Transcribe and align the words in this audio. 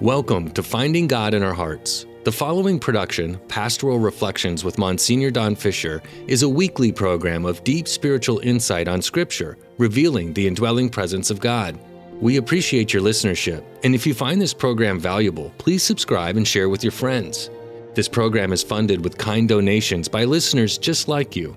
Welcome 0.00 0.50
to 0.52 0.62
Finding 0.62 1.06
God 1.06 1.34
in 1.34 1.42
Our 1.42 1.52
Hearts. 1.52 2.06
The 2.24 2.32
following 2.32 2.78
production, 2.78 3.38
Pastoral 3.48 3.98
Reflections 3.98 4.64
with 4.64 4.78
Monsignor 4.78 5.30
Don 5.30 5.54
Fisher, 5.54 6.02
is 6.26 6.42
a 6.42 6.48
weekly 6.48 6.90
program 6.90 7.44
of 7.44 7.62
deep 7.64 7.86
spiritual 7.86 8.38
insight 8.38 8.88
on 8.88 9.02
Scripture, 9.02 9.58
revealing 9.76 10.32
the 10.32 10.46
indwelling 10.46 10.88
presence 10.88 11.30
of 11.30 11.38
God. 11.38 11.78
We 12.18 12.38
appreciate 12.38 12.94
your 12.94 13.02
listenership, 13.02 13.62
and 13.84 13.94
if 13.94 14.06
you 14.06 14.14
find 14.14 14.40
this 14.40 14.54
program 14.54 14.98
valuable, 14.98 15.52
please 15.58 15.82
subscribe 15.82 16.38
and 16.38 16.48
share 16.48 16.70
with 16.70 16.82
your 16.82 16.92
friends. 16.92 17.50
This 17.92 18.08
program 18.08 18.54
is 18.54 18.62
funded 18.62 19.04
with 19.04 19.18
kind 19.18 19.46
donations 19.46 20.08
by 20.08 20.24
listeners 20.24 20.78
just 20.78 21.08
like 21.08 21.36
you. 21.36 21.54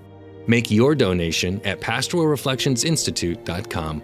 Make 0.48 0.70
your 0.70 0.96
donation 0.96 1.62
at 1.64 1.80
pastoralreflectionsinstitute.com. 1.80 4.04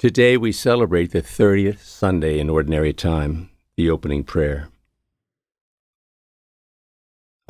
Today 0.00 0.38
we 0.38 0.50
celebrate 0.50 1.12
the 1.12 1.20
30th 1.20 1.80
Sunday 1.80 2.38
in 2.38 2.48
Ordinary 2.48 2.94
Time, 2.94 3.50
the 3.76 3.90
opening 3.90 4.24
prayer. 4.24 4.70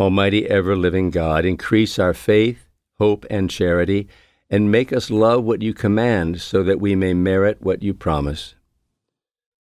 Almighty 0.00 0.50
ever 0.50 0.74
living 0.74 1.10
God, 1.10 1.44
increase 1.44 1.96
our 1.96 2.12
faith, 2.12 2.66
hope, 2.98 3.24
and 3.30 3.48
charity, 3.48 4.08
and 4.50 4.68
make 4.68 4.92
us 4.92 5.10
love 5.12 5.44
what 5.44 5.62
you 5.62 5.72
command, 5.72 6.40
so 6.40 6.64
that 6.64 6.80
we 6.80 6.96
may 6.96 7.14
merit 7.14 7.62
what 7.62 7.84
you 7.84 7.94
promise. 7.94 8.56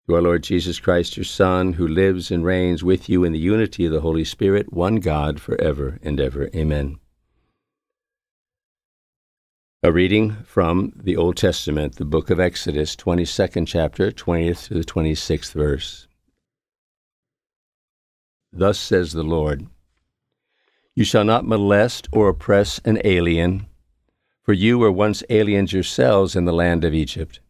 Through 0.04 0.16
our 0.16 0.20
Lord 0.20 0.42
Jesus 0.42 0.78
Christ, 0.78 1.16
your 1.16 1.24
Son, 1.24 1.72
who 1.72 1.88
lives 1.88 2.30
and 2.30 2.44
reigns 2.44 2.84
with 2.84 3.08
you 3.08 3.24
in 3.24 3.32
the 3.32 3.38
unity 3.38 3.86
of 3.86 3.92
the 3.92 4.02
Holy 4.02 4.24
Spirit, 4.24 4.74
one 4.74 4.96
God, 4.96 5.40
for 5.40 5.58
ever 5.58 5.98
and 6.02 6.20
ever. 6.20 6.50
Amen. 6.54 6.98
A 9.84 9.92
reading 9.92 10.38
from 10.46 10.94
the 10.96 11.14
Old 11.14 11.36
Testament, 11.36 11.96
the 11.96 12.06
book 12.06 12.30
of 12.30 12.40
Exodus, 12.40 12.96
22nd 12.96 13.66
chapter, 13.66 14.10
20th 14.10 14.68
to 14.68 14.72
the 14.72 14.80
26th 14.82 15.52
verse. 15.52 16.08
Thus 18.50 18.78
says 18.78 19.12
the 19.12 19.22
Lord 19.22 19.66
You 20.94 21.04
shall 21.04 21.24
not 21.24 21.44
molest 21.44 22.08
or 22.12 22.30
oppress 22.30 22.80
an 22.86 22.98
alien, 23.04 23.66
for 24.40 24.54
you 24.54 24.78
were 24.78 24.90
once 24.90 25.22
aliens 25.28 25.74
yourselves 25.74 26.34
in 26.34 26.46
the 26.46 26.52
land 26.54 26.82
of 26.82 26.94
Egypt. 26.94 27.40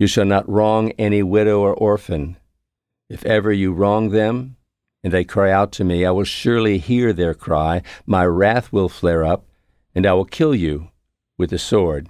You 0.00 0.08
shall 0.08 0.24
not 0.24 0.48
wrong 0.48 0.90
any 0.98 1.22
widow 1.22 1.60
or 1.60 1.74
orphan. 1.74 2.38
If 3.08 3.24
ever 3.24 3.52
you 3.52 3.72
wrong 3.72 4.10
them, 4.10 4.56
and 5.04 5.12
they 5.12 5.22
cry 5.22 5.52
out 5.52 5.70
to 5.74 5.84
me, 5.84 6.04
I 6.04 6.10
will 6.10 6.24
surely 6.24 6.78
hear 6.78 7.12
their 7.12 7.34
cry. 7.34 7.82
My 8.04 8.26
wrath 8.26 8.72
will 8.72 8.88
flare 8.88 9.24
up, 9.24 9.46
and 9.94 10.06
I 10.06 10.12
will 10.14 10.24
kill 10.24 10.52
you 10.52 10.90
with 11.38 11.50
the 11.50 11.58
sword. 11.58 12.08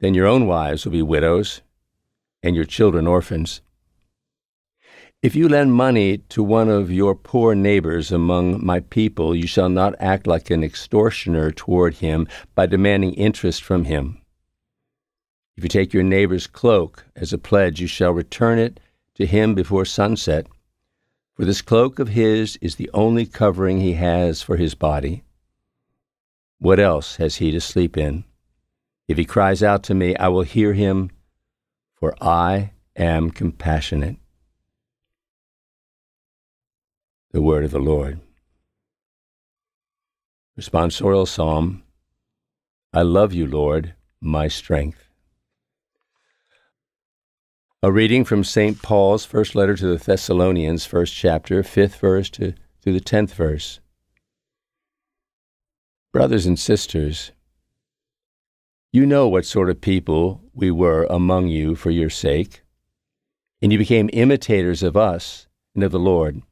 Then 0.00 0.14
your 0.14 0.26
own 0.26 0.46
wives 0.46 0.84
will 0.84 0.92
be 0.92 1.02
widows, 1.02 1.62
and 2.42 2.54
your 2.54 2.64
children 2.64 3.06
orphans. 3.06 3.60
If 5.20 5.34
you 5.34 5.48
lend 5.48 5.72
money 5.72 6.18
to 6.28 6.44
one 6.44 6.68
of 6.68 6.92
your 6.92 7.16
poor 7.16 7.56
neighbors 7.56 8.12
among 8.12 8.64
my 8.64 8.78
people, 8.78 9.34
you 9.34 9.48
shall 9.48 9.68
not 9.68 9.96
act 9.98 10.28
like 10.28 10.48
an 10.48 10.62
extortioner 10.62 11.50
toward 11.50 11.96
him 11.96 12.28
by 12.54 12.66
demanding 12.66 13.14
interest 13.14 13.64
from 13.64 13.84
him. 13.84 14.20
If 15.56 15.64
you 15.64 15.68
take 15.68 15.92
your 15.92 16.04
neighbor's 16.04 16.46
cloak 16.46 17.04
as 17.16 17.32
a 17.32 17.38
pledge, 17.38 17.80
you 17.80 17.88
shall 17.88 18.12
return 18.12 18.60
it 18.60 18.78
to 19.16 19.26
him 19.26 19.56
before 19.56 19.84
sunset. 19.84 20.46
For 21.34 21.44
this 21.44 21.62
cloak 21.62 21.98
of 21.98 22.10
his 22.10 22.56
is 22.60 22.76
the 22.76 22.90
only 22.94 23.26
covering 23.26 23.80
he 23.80 23.94
has 23.94 24.40
for 24.40 24.56
his 24.56 24.76
body. 24.76 25.24
What 26.58 26.80
else 26.80 27.16
has 27.16 27.36
he 27.36 27.50
to 27.52 27.60
sleep 27.60 27.96
in? 27.96 28.24
If 29.06 29.16
he 29.16 29.24
cries 29.24 29.62
out 29.62 29.82
to 29.84 29.94
me, 29.94 30.16
I 30.16 30.28
will 30.28 30.42
hear 30.42 30.72
him, 30.72 31.10
for 31.94 32.14
I 32.20 32.72
am 32.96 33.30
compassionate. 33.30 34.16
The 37.30 37.42
word 37.42 37.64
of 37.64 37.70
the 37.70 37.78
Lord. 37.78 38.20
Responsorial 40.58 41.28
Psalm 41.28 41.84
I 42.92 43.02
love 43.02 43.34
you, 43.34 43.46
Lord, 43.46 43.94
my 44.20 44.48
strength. 44.48 45.10
A 47.82 47.92
reading 47.92 48.24
from 48.24 48.42
St. 48.42 48.82
Paul's 48.82 49.24
first 49.24 49.54
letter 49.54 49.76
to 49.76 49.86
the 49.86 50.02
Thessalonians, 50.02 50.84
first 50.86 51.14
chapter, 51.14 51.62
fifth 51.62 52.00
verse 52.00 52.28
to, 52.30 52.54
to 52.82 52.92
the 52.92 52.98
tenth 52.98 53.34
verse. 53.34 53.78
Brothers 56.18 56.46
and 56.46 56.58
sisters, 56.58 57.30
you 58.90 59.06
know 59.06 59.28
what 59.28 59.46
sort 59.46 59.70
of 59.70 59.80
people 59.80 60.42
we 60.52 60.68
were 60.68 61.06
among 61.08 61.46
you 61.46 61.76
for 61.76 61.92
your 61.92 62.10
sake, 62.10 62.62
and 63.62 63.70
you 63.70 63.78
became 63.78 64.10
imitators 64.12 64.82
of 64.82 64.96
us 64.96 65.46
and 65.76 65.84
of 65.84 65.92
the 65.92 65.98
Lord, 66.00 66.42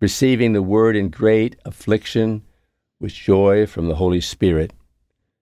receiving 0.00 0.54
the 0.54 0.62
word 0.62 0.96
in 0.96 1.10
great 1.10 1.54
affliction 1.66 2.44
with 2.98 3.12
joy 3.12 3.66
from 3.66 3.88
the 3.88 3.96
Holy 3.96 4.22
Spirit, 4.22 4.72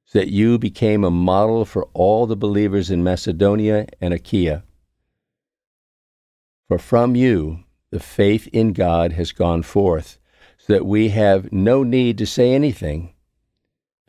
so 0.07 0.19
that 0.19 0.33
you 0.33 0.59
became 0.59 1.05
a 1.05 1.11
model 1.13 1.65
for 1.65 1.85
all 1.95 2.27
the 2.27 2.35
believers 2.35 2.91
in 2.91 3.05
Macedonia 3.05 3.87
and 4.01 4.13
Achaia. 4.13 4.65
For 6.67 6.81
from 6.81 7.15
you 7.15 7.63
the 7.91 8.01
faith 8.01 8.49
in 8.53 8.73
God 8.73 9.13
has 9.13 9.31
gone 9.31 9.63
forth, 9.63 10.19
so 10.59 10.73
that 10.73 10.85
we 10.85 11.11
have 11.11 11.53
no 11.53 11.85
need 11.85 12.19
to 12.19 12.27
say 12.27 12.55
anything 12.55 13.15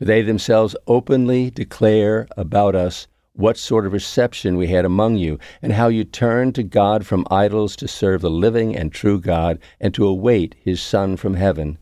they 0.04 0.20
themselves 0.20 0.76
openly 0.86 1.50
declare 1.50 2.28
about 2.36 2.74
us 2.74 3.06
what 3.32 3.56
sort 3.56 3.86
of 3.86 3.92
reception 3.92 4.56
we 4.56 4.66
had 4.66 4.84
among 4.84 5.16
you, 5.16 5.38
and 5.62 5.72
how 5.72 5.88
you 5.88 6.04
turned 6.04 6.54
to 6.54 6.62
God 6.62 7.06
from 7.06 7.26
idols 7.30 7.74
to 7.76 7.88
serve 7.88 8.20
the 8.20 8.30
living 8.30 8.76
and 8.76 8.92
true 8.92 9.18
God, 9.18 9.58
and 9.80 9.94
to 9.94 10.06
await 10.06 10.54
his 10.60 10.80
Son 10.80 11.16
from 11.16 11.34
heaven, 11.34 11.78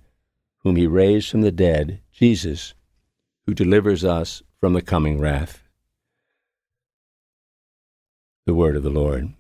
whom 0.59 0.77
he 0.77 0.87
raised 0.87 1.29
from 1.31 1.41
the 1.43 1.53
dead, 1.53 2.01
Jesus, 2.13 2.75
who 3.45 3.55
delivers 3.55 4.05
us 4.05 4.43
from 4.61 4.73
the 4.73 4.83
coming 4.83 5.21
wrath. 5.21 5.65
The 8.47 8.55
word 8.55 8.77
of 8.77 8.83
the 8.85 8.91
Lord. 8.91 9.35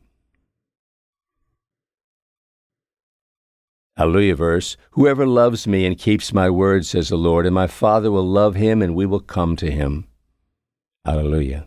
Hallelujah 3.96 4.36
verse. 4.36 4.76
Whoever 4.92 5.26
loves 5.26 5.66
me 5.66 5.84
and 5.84 5.98
keeps 5.98 6.32
my 6.32 6.48
word, 6.48 6.86
says 6.86 7.10
the 7.10 7.16
Lord, 7.16 7.44
and 7.44 7.54
my 7.54 7.66
Father 7.66 8.10
will 8.10 8.26
love 8.26 8.54
him, 8.54 8.80
and 8.80 8.94
we 8.94 9.04
will 9.04 9.20
come 9.20 9.54
to 9.56 9.70
him. 9.70 10.06
Hallelujah. 11.04 11.66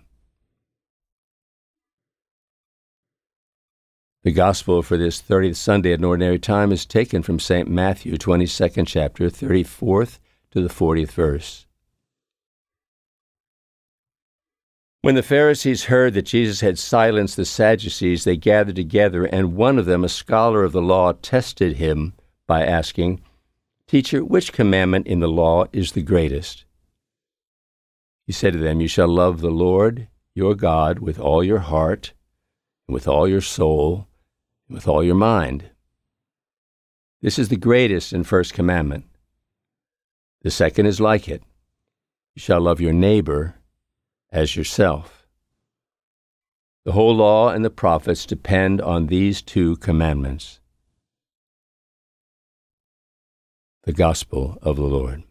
The 4.23 4.31
gospel 4.31 4.81
for 4.81 4.97
this 4.97 5.21
30th 5.21 5.55
Sunday 5.55 5.93
at 5.93 5.99
an 5.99 6.05
ordinary 6.05 6.39
time 6.39 6.71
is 6.71 6.87
taken 6.87 7.21
from 7.21 7.37
St. 7.37 7.69
Matthew, 7.69 8.17
22nd 8.17 8.87
chapter, 8.87 9.29
34th 9.29 10.17
to 10.49 10.61
the 10.61 10.73
40th 10.73 11.11
verse. 11.11 11.67
When 15.05 15.13
the 15.13 15.21
Pharisees 15.21 15.83
heard 15.83 16.15
that 16.15 16.23
Jesus 16.25 16.61
had 16.61 16.79
silenced 16.79 17.35
the 17.35 17.45
Sadducees, 17.45 18.23
they 18.23 18.37
gathered 18.37 18.75
together, 18.75 19.25
and 19.25 19.55
one 19.55 19.77
of 19.77 19.85
them, 19.85 20.03
a 20.03 20.09
scholar 20.09 20.63
of 20.63 20.71
the 20.71 20.81
law, 20.81 21.11
tested 21.11 21.75
him 21.75 22.13
by 22.47 22.65
asking, 22.65 23.21
Teacher, 23.85 24.25
which 24.25 24.51
commandment 24.51 25.05
in 25.05 25.19
the 25.19 25.27
law 25.27 25.65
is 25.71 25.91
the 25.91 26.01
greatest? 26.01 26.65
He 28.25 28.31
said 28.31 28.53
to 28.53 28.59
them, 28.59 28.81
You 28.81 28.87
shall 28.87 29.07
love 29.07 29.41
the 29.41 29.51
Lord 29.51 30.07
your 30.33 30.55
God 30.55 30.97
with 30.97 31.19
all 31.19 31.43
your 31.43 31.59
heart, 31.59 32.13
and 32.87 32.95
with 32.95 33.07
all 33.07 33.27
your 33.27 33.41
soul, 33.41 34.07
and 34.67 34.73
with 34.73 34.87
all 34.87 35.03
your 35.03 35.13
mind. 35.13 35.69
This 37.21 37.37
is 37.37 37.49
the 37.49 37.57
greatest 37.57 38.11
and 38.11 38.25
first 38.25 38.55
commandment. 38.55 39.05
The 40.41 40.49
second 40.49 40.87
is 40.87 40.99
like 40.99 41.29
it 41.29 41.43
You 42.33 42.39
shall 42.39 42.59
love 42.59 42.81
your 42.81 42.91
neighbor 42.91 43.53
as 44.35 44.55
yourself. 44.55 45.25
The 46.83 46.91
whole 46.91 47.15
law 47.15 47.49
and 47.49 47.63
the 47.63 47.69
prophets 47.69 48.25
depend 48.25 48.81
on 48.81 49.07
these 49.07 49.41
two 49.41 49.77
commandments. 49.77 50.59
The 53.83 53.93
Gospel 53.93 54.57
of 54.61 54.75
the 54.75 54.83
Lord. 54.83 55.23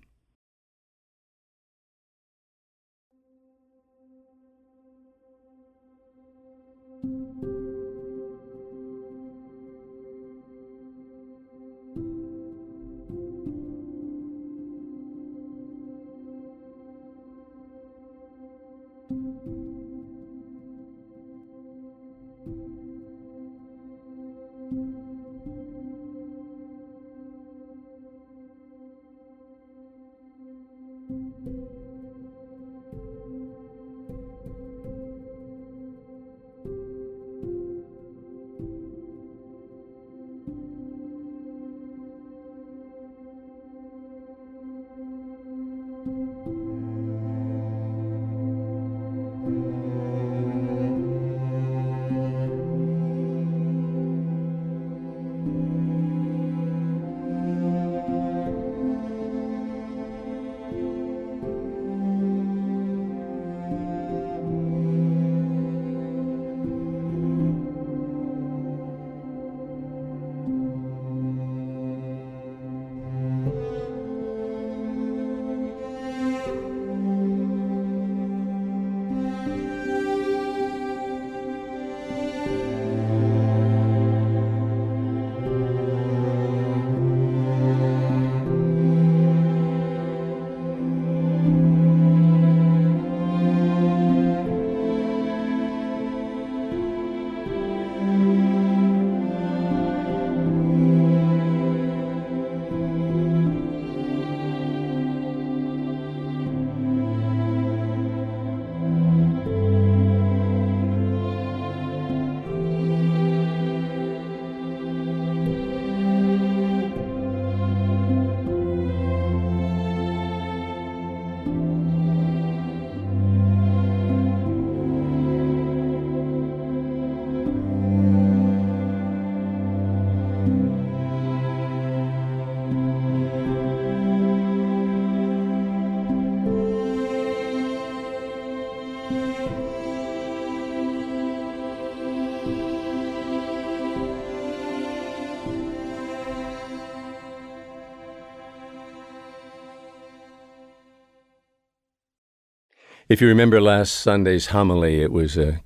If 153.14 153.20
you 153.20 153.28
remember 153.28 153.60
last 153.60 153.92
Sunday's 153.92 154.46
homily, 154.46 155.00
it 155.00 155.12
was 155.12 155.36
a, 155.36 155.60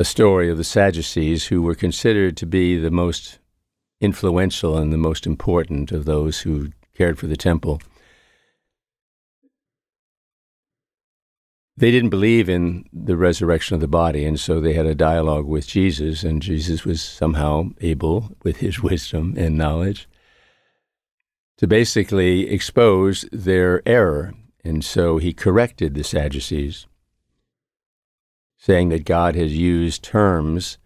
a 0.00 0.04
story 0.04 0.50
of 0.50 0.56
the 0.58 0.64
Sadducees 0.64 1.46
who 1.46 1.62
were 1.62 1.76
considered 1.76 2.36
to 2.38 2.46
be 2.46 2.76
the 2.76 2.90
most 2.90 3.38
influential 4.00 4.76
and 4.76 4.92
the 4.92 4.96
most 4.96 5.24
important 5.24 5.92
of 5.92 6.04
those 6.04 6.40
who 6.40 6.72
cared 6.96 7.16
for 7.16 7.28
the 7.28 7.36
temple. 7.36 7.80
They 11.76 11.92
didn't 11.92 12.10
believe 12.10 12.48
in 12.48 12.86
the 12.92 13.16
resurrection 13.16 13.76
of 13.76 13.80
the 13.80 13.86
body, 13.86 14.24
and 14.24 14.40
so 14.40 14.60
they 14.60 14.72
had 14.72 14.86
a 14.86 14.96
dialogue 14.96 15.46
with 15.46 15.68
Jesus, 15.68 16.24
and 16.24 16.42
Jesus 16.42 16.84
was 16.84 17.00
somehow 17.00 17.68
able, 17.80 18.34
with 18.42 18.56
his 18.56 18.82
wisdom 18.90 19.34
and 19.36 19.56
knowledge, 19.56 20.08
to 21.58 21.68
basically 21.68 22.50
expose 22.50 23.26
their 23.30 23.80
error 23.86 24.34
and 24.66 24.84
so 24.84 25.18
he 25.18 25.32
corrected 25.32 25.94
the 25.94 26.04
Sadducees, 26.04 26.86
saying 28.58 28.88
that 28.90 29.04
God 29.04 29.34
has 29.36 29.56
used 29.56 30.02
terms 30.02 30.78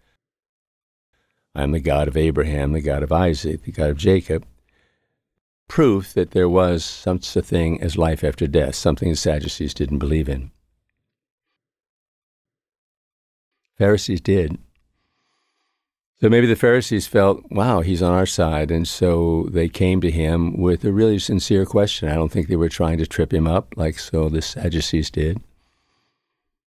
I 1.53 1.63
am 1.63 1.71
the 1.71 1.81
God 1.81 2.07
of 2.07 2.15
Abraham, 2.15 2.71
the 2.71 2.81
God 2.81 3.03
of 3.03 3.11
Isaac, 3.11 3.63
the 3.63 3.73
God 3.73 3.89
of 3.89 3.97
Jacob, 3.97 4.45
proof 5.67 6.13
that 6.13 6.31
there 6.31 6.47
was 6.47 6.85
such 6.85 7.35
a 7.35 7.41
thing 7.41 7.81
as 7.81 7.97
life 7.97 8.23
after 8.23 8.47
death, 8.47 8.75
something 8.75 9.09
the 9.09 9.17
Sadducees 9.17 9.73
didn't 9.73 9.99
believe 9.99 10.29
in. 10.29 10.51
Pharisees 13.77 14.21
did. 14.21 14.59
So 16.21 16.29
maybe 16.29 16.45
the 16.45 16.55
Pharisees 16.55 17.07
felt, 17.07 17.43
wow, 17.49 17.81
he's 17.81 18.03
on 18.03 18.13
our 18.13 18.27
side. 18.27 18.69
And 18.69 18.87
so 18.87 19.47
they 19.49 19.67
came 19.67 20.01
to 20.01 20.11
him 20.11 20.55
with 20.55 20.85
a 20.85 20.91
really 20.91 21.17
sincere 21.17 21.65
question. 21.65 22.09
I 22.09 22.13
don't 22.13 22.31
think 22.31 22.47
they 22.47 22.55
were 22.55 22.69
trying 22.69 22.99
to 22.99 23.07
trip 23.07 23.33
him 23.33 23.47
up 23.47 23.73
like 23.75 23.97
so 23.97 24.29
the 24.29 24.43
Sadducees 24.43 25.09
did. 25.09 25.41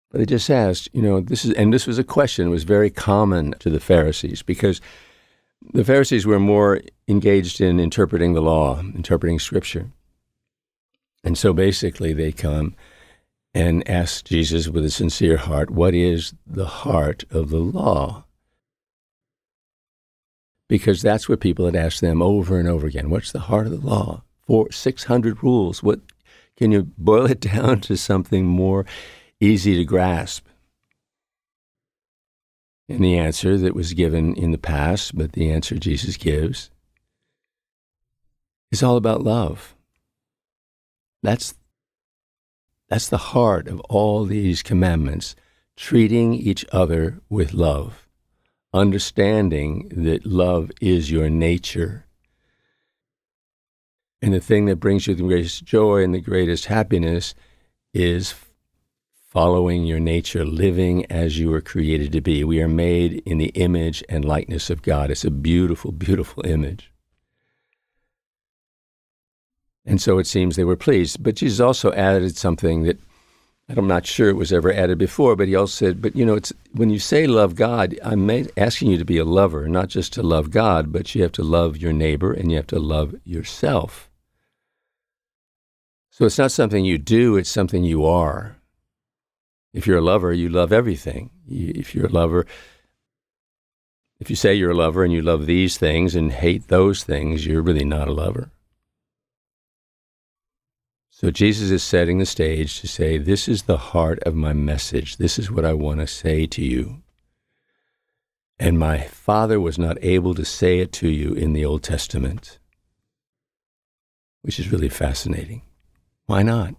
But 0.10 0.18
they 0.18 0.26
just 0.26 0.50
asked, 0.50 0.90
you 0.92 1.04
know, 1.04 1.22
this 1.22 1.46
is, 1.46 1.54
and 1.54 1.72
this 1.72 1.86
was 1.86 2.00
a 2.00 2.04
question 2.04 2.46
that 2.46 2.52
was 2.52 2.64
very 2.64 2.90
common 2.90 3.54
to 3.60 3.70
the 3.70 3.80
Pharisees 3.80 4.42
because 4.42 4.82
the 5.72 5.86
Pharisees 5.86 6.26
were 6.26 6.40
more 6.40 6.82
engaged 7.08 7.62
in 7.62 7.80
interpreting 7.80 8.34
the 8.34 8.42
law, 8.42 8.80
interpreting 8.80 9.38
scripture. 9.38 9.92
And 11.24 11.38
so 11.38 11.54
basically 11.54 12.12
they 12.12 12.32
come 12.32 12.76
and 13.54 13.88
ask 13.88 14.26
Jesus 14.26 14.68
with 14.68 14.84
a 14.84 14.90
sincere 14.90 15.38
heart, 15.38 15.70
what 15.70 15.94
is 15.94 16.34
the 16.48 16.66
heart 16.66 17.24
of 17.30 17.52
the 17.52 17.60
law? 17.60 18.26
Because 20.68 21.02
that's 21.02 21.28
what 21.28 21.40
people 21.40 21.66
had 21.66 21.76
asked 21.76 22.02
them 22.02 22.22
over 22.22 22.58
and 22.58 22.68
over 22.68 22.88
again. 22.88 23.10
What's 23.10 23.32
the 23.32 23.40
heart 23.40 23.68
of 23.68 23.72
the 23.82 23.88
law? 23.88 24.24
Four, 24.48 24.72
600 24.72 25.44
rules. 25.44 25.84
What 25.84 26.00
can 26.58 26.72
you 26.72 26.92
boil 26.98 27.26
it 27.26 27.40
down 27.40 27.82
to 27.82 27.98
something 27.98 28.46
more 28.46 28.86
easy 29.40 29.76
to 29.76 29.86
grasp? 29.86 30.46
And 32.90 33.04
the 33.04 33.18
answer 33.18 33.58
that 33.58 33.76
was 33.76 33.94
given 33.94 34.36
in 34.36 34.52
the 34.52 34.58
past, 34.58 35.16
but 35.18 35.32
the 35.34 35.50
answer 35.50 35.78
Jesus 35.78 36.18
gives, 36.18 36.70
is 38.72 38.84
all 38.84 38.98
about 38.98 39.24
love. 39.24 39.76
That's, 41.22 41.56
that's 42.90 43.08
the 43.08 43.18
heart 43.18 43.70
of 43.70 43.80
all 43.82 44.26
these 44.26 44.62
commandments, 44.62 45.36
treating 45.78 46.34
each 46.34 46.66
other 46.74 47.22
with 47.30 47.54
love 47.54 48.03
understanding 48.74 49.90
that 49.96 50.26
love 50.26 50.72
is 50.82 51.12
your 51.12 51.30
nature. 51.30 52.06
And 54.22 54.34
the 54.34 54.40
thing 54.40 54.66
that 54.66 54.78
brings 54.78 55.06
you 55.06 55.16
the 55.16 55.24
greatest 55.24 55.64
joy 55.64 56.04
and 56.04 56.14
the 56.14 56.22
greatest 56.22 56.66
happiness 56.66 57.36
is 57.94 58.34
following 59.30 59.84
your 59.84 60.00
nature, 60.00 60.46
living 60.46 61.06
as 61.12 61.40
you 61.40 61.50
were 61.50 61.62
created 61.62 62.12
to 62.14 62.22
be. 62.22 62.44
We 62.44 62.62
are 62.62 62.68
made 62.68 63.22
in 63.26 63.38
the 63.38 63.50
image 63.50 64.04
and 64.08 64.24
likeness 64.24 64.70
of 64.70 64.82
God. 64.82 65.12
It's 65.12 65.26
a 65.26 65.32
beautiful, 65.32 65.92
beautiful 65.92 66.46
image. 66.46 66.92
And 69.86 70.02
so 70.02 70.18
it 70.18 70.28
seems 70.28 70.56
they 70.56 70.64
were 70.64 70.76
pleased. 70.76 71.22
But 71.22 71.36
Jesus 71.36 71.60
also 71.60 71.92
added 71.94 72.38
something 72.38 72.84
that 72.84 73.00
I'm 73.70 73.88
not 73.88 74.06
sure 74.06 74.30
it 74.30 74.36
was 74.36 74.52
ever 74.52 74.72
added 74.74 74.98
before, 74.98 75.36
but 75.36 75.48
he 75.48 75.56
also 75.56 75.86
said, 75.86 76.02
but 76.02 76.16
you 76.16 76.26
know, 76.26 76.36
it's 76.36 76.52
when 76.74 76.90
you 76.90 77.00
say 77.00 77.26
love 77.26 77.56
God, 77.56 77.98
I'm 78.04 78.30
asking 78.58 78.92
you 78.92 78.98
to 78.98 79.06
be 79.06 79.18
a 79.18 79.26
lover, 79.26 79.68
not 79.68 79.88
just 79.88 80.14
to 80.14 80.24
love 80.24 80.52
God, 80.52 80.92
but 80.92 81.16
you 81.16 81.24
have 81.24 81.32
to 81.34 81.44
love 81.44 81.78
your 81.78 81.94
neighbor 81.94 82.34
and 82.34 82.52
you 82.52 82.58
have 82.58 82.68
to 82.68 82.80
love 82.80 83.16
yourself. 83.24 84.10
So 86.12 86.26
it's 86.26 86.38
not 86.38 86.52
something 86.52 86.86
you 86.86 86.98
do, 86.98 87.38
it's 87.38 87.50
something 87.50 87.84
you 87.84 88.06
are. 88.06 88.58
If 89.74 89.88
you're 89.88 89.98
a 89.98 90.02
lover, 90.02 90.32
you 90.32 90.50
love 90.50 90.72
everything. 90.72 91.32
If 91.48 91.96
you're 91.96 92.06
a 92.06 92.12
lover, 92.12 92.46
if 94.20 94.30
you 94.30 94.36
say 94.36 94.54
you're 94.54 94.72
a 94.72 94.76
lover 94.76 95.04
and 95.04 95.12
you 95.12 95.22
love 95.22 95.46
these 95.46 95.78
things 95.78 96.16
and 96.16 96.32
hate 96.32 96.68
those 96.68 97.04
things, 97.04 97.48
you're 97.48 97.64
really 97.64 97.86
not 97.86 98.08
a 98.08 98.14
lover. 98.14 98.52
So 101.24 101.32
Jesus 101.32 101.72
is 101.72 101.82
setting 101.82 102.18
the 102.18 102.26
stage 102.26 102.82
to 102.82 102.88
say, 102.88 103.18
This 103.18 103.48
is 103.48 103.64
the 103.64 103.78
heart 103.78 104.20
of 104.24 104.36
my 104.36 104.52
message. 104.52 105.16
This 105.16 105.40
is 105.40 105.50
what 105.50 105.64
I 105.64 105.72
want 105.72 106.02
to 106.02 106.08
say 106.08 106.46
to 106.48 106.62
you. 106.62 107.02
And 108.60 108.78
my 108.78 109.04
Father 109.04 109.58
was 109.58 109.80
not 109.80 109.98
able 110.02 110.36
to 110.36 110.44
say 110.44 110.80
it 110.80 110.92
to 110.94 111.08
you 111.08 111.32
in 111.32 111.54
the 111.54 111.64
Old 111.64 111.82
Testament, 111.82 112.60
which 114.42 114.60
is 114.60 114.70
really 114.70 114.90
fascinating. 114.90 115.62
Why 116.26 116.44
not? 116.44 116.76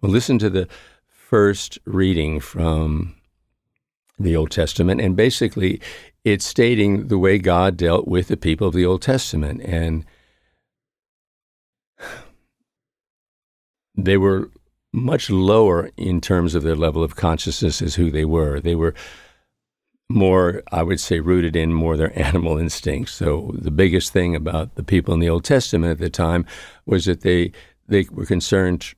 Well, 0.00 0.12
listen 0.12 0.38
to 0.38 0.48
the 0.48 0.68
first 1.08 1.80
reading 1.84 2.38
from 2.38 3.16
the 4.16 4.36
Old 4.36 4.52
Testament, 4.52 5.00
and 5.00 5.16
basically 5.16 5.80
it's 6.22 6.46
stating 6.46 7.08
the 7.08 7.18
way 7.18 7.38
God 7.38 7.76
dealt 7.76 8.06
with 8.06 8.28
the 8.28 8.36
people 8.36 8.68
of 8.68 8.74
the 8.74 8.86
Old 8.86 9.02
Testament. 9.02 9.60
And 9.64 10.04
they 13.96 14.16
were 14.16 14.50
much 14.92 15.28
lower 15.28 15.90
in 15.96 16.20
terms 16.20 16.54
of 16.54 16.62
their 16.62 16.76
level 16.76 17.02
of 17.02 17.16
consciousness 17.16 17.82
as 17.82 17.96
who 17.96 18.10
they 18.10 18.24
were. 18.24 18.60
They 18.60 18.74
were 18.74 18.94
more, 20.08 20.62
I 20.70 20.82
would 20.82 21.00
say, 21.00 21.20
rooted 21.20 21.56
in 21.56 21.72
more 21.72 21.96
their 21.96 22.16
animal 22.26 22.58
instincts. 22.58 23.12
So 23.12 23.52
the 23.54 23.70
biggest 23.70 24.12
thing 24.12 24.36
about 24.36 24.74
the 24.76 24.84
people 24.84 25.14
in 25.14 25.20
the 25.20 25.28
Old 25.28 25.44
Testament 25.44 25.92
at 25.92 25.98
the 25.98 26.10
time 26.10 26.46
was 26.86 27.04
that 27.06 27.22
they 27.22 27.52
they 27.86 28.06
were 28.10 28.24
concerned 28.24 28.94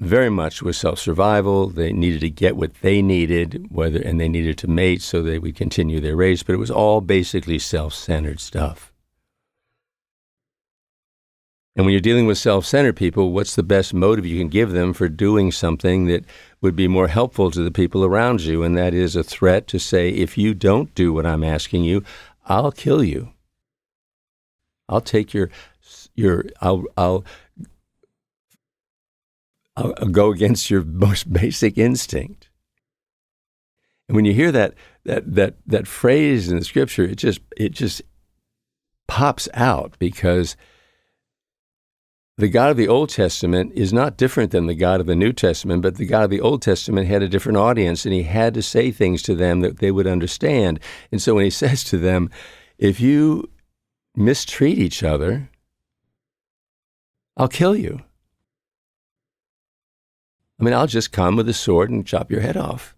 very 0.00 0.30
much 0.30 0.62
with 0.62 0.74
self-survival. 0.74 1.68
They 1.68 1.92
needed 1.92 2.22
to 2.22 2.30
get 2.30 2.56
what 2.56 2.74
they 2.80 3.02
needed, 3.02 3.66
whether 3.70 4.00
and 4.00 4.18
they 4.18 4.28
needed 4.28 4.58
to 4.58 4.66
mate 4.66 5.02
so 5.02 5.22
they 5.22 5.38
would 5.38 5.54
continue 5.54 6.00
their 6.00 6.16
race. 6.16 6.42
But 6.42 6.54
it 6.54 6.58
was 6.58 6.70
all 6.70 7.00
basically 7.00 7.58
self-centered 7.58 8.40
stuff. 8.40 8.90
And 11.76 11.86
when 11.86 11.92
you're 11.92 12.00
dealing 12.00 12.26
with 12.26 12.38
self 12.38 12.66
centered 12.66 12.96
people, 12.96 13.32
what's 13.32 13.54
the 13.54 13.62
best 13.62 13.94
motive 13.94 14.26
you 14.26 14.38
can 14.38 14.48
give 14.48 14.72
them 14.72 14.92
for 14.92 15.08
doing 15.08 15.52
something 15.52 16.06
that 16.06 16.24
would 16.60 16.74
be 16.74 16.88
more 16.88 17.08
helpful 17.08 17.50
to 17.50 17.62
the 17.62 17.70
people 17.70 18.04
around 18.04 18.42
you? 18.42 18.62
And 18.62 18.76
that 18.76 18.92
is 18.92 19.14
a 19.14 19.22
threat 19.22 19.66
to 19.68 19.78
say, 19.78 20.10
if 20.10 20.36
you 20.36 20.52
don't 20.52 20.94
do 20.94 21.12
what 21.12 21.26
I'm 21.26 21.44
asking 21.44 21.84
you, 21.84 22.02
I'll 22.46 22.72
kill 22.72 23.04
you. 23.04 23.32
I'll 24.88 25.00
take 25.00 25.32
your, 25.32 25.50
your, 26.16 26.46
I'll, 26.60 26.84
I'll, 26.96 27.24
I'll, 29.76 29.92
go 30.08 30.32
against 30.32 30.68
your 30.68 30.82
most 30.84 31.32
basic 31.32 31.78
instinct. 31.78 32.48
And 34.08 34.16
when 34.16 34.24
you 34.24 34.34
hear 34.34 34.50
that, 34.50 34.74
that, 35.04 35.32
that, 35.36 35.54
that 35.66 35.86
phrase 35.86 36.50
in 36.50 36.58
the 36.58 36.64
scripture, 36.64 37.04
it 37.04 37.14
just, 37.14 37.40
it 37.56 37.70
just 37.70 38.02
pops 39.06 39.48
out 39.54 39.94
because 40.00 40.56
the 42.40 42.48
God 42.48 42.70
of 42.70 42.76
the 42.76 42.88
Old 42.88 43.10
Testament 43.10 43.72
is 43.74 43.92
not 43.92 44.16
different 44.16 44.50
than 44.50 44.66
the 44.66 44.74
God 44.74 45.00
of 45.00 45.06
the 45.06 45.14
New 45.14 45.32
Testament, 45.32 45.82
but 45.82 45.96
the 45.96 46.06
God 46.06 46.24
of 46.24 46.30
the 46.30 46.40
Old 46.40 46.62
Testament 46.62 47.06
had 47.06 47.22
a 47.22 47.28
different 47.28 47.58
audience 47.58 48.04
and 48.04 48.14
he 48.14 48.22
had 48.22 48.54
to 48.54 48.62
say 48.62 48.90
things 48.90 49.22
to 49.22 49.34
them 49.34 49.60
that 49.60 49.78
they 49.78 49.90
would 49.90 50.06
understand. 50.06 50.80
And 51.12 51.20
so 51.20 51.34
when 51.34 51.44
he 51.44 51.50
says 51.62 51.84
to 51.84 51.98
them, 51.98 52.30
if 52.78 53.00
you 53.00 53.50
mistreat 54.16 54.78
each 54.78 55.02
other, 55.02 55.50
I'll 57.36 57.48
kill 57.48 57.76
you. 57.76 58.00
I 60.58 60.64
mean, 60.64 60.74
I'll 60.74 60.86
just 60.86 61.12
come 61.12 61.36
with 61.36 61.48
a 61.48 61.54
sword 61.54 61.90
and 61.90 62.06
chop 62.06 62.30
your 62.30 62.40
head 62.40 62.56
off 62.56 62.94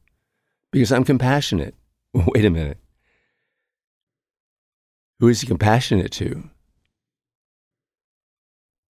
because 0.71 0.91
I'm 0.91 1.05
compassionate. 1.05 1.75
Wait 2.15 2.45
a 2.45 2.51
minute. 2.51 2.79
Who 5.21 5.29
is 5.29 5.41
he 5.41 5.47
compassionate 5.47 6.11
to? 6.13 6.51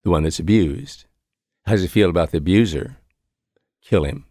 The 0.03 0.11
one 0.11 0.23
that's 0.23 0.39
abused. 0.39 1.05
How 1.65 1.73
does 1.73 1.83
he 1.83 1.89
feel 1.89 2.11
about 2.11 2.31
the 2.31 2.39
abuser? 2.39 2.97
Kill 3.83 4.05
him. 4.05 4.27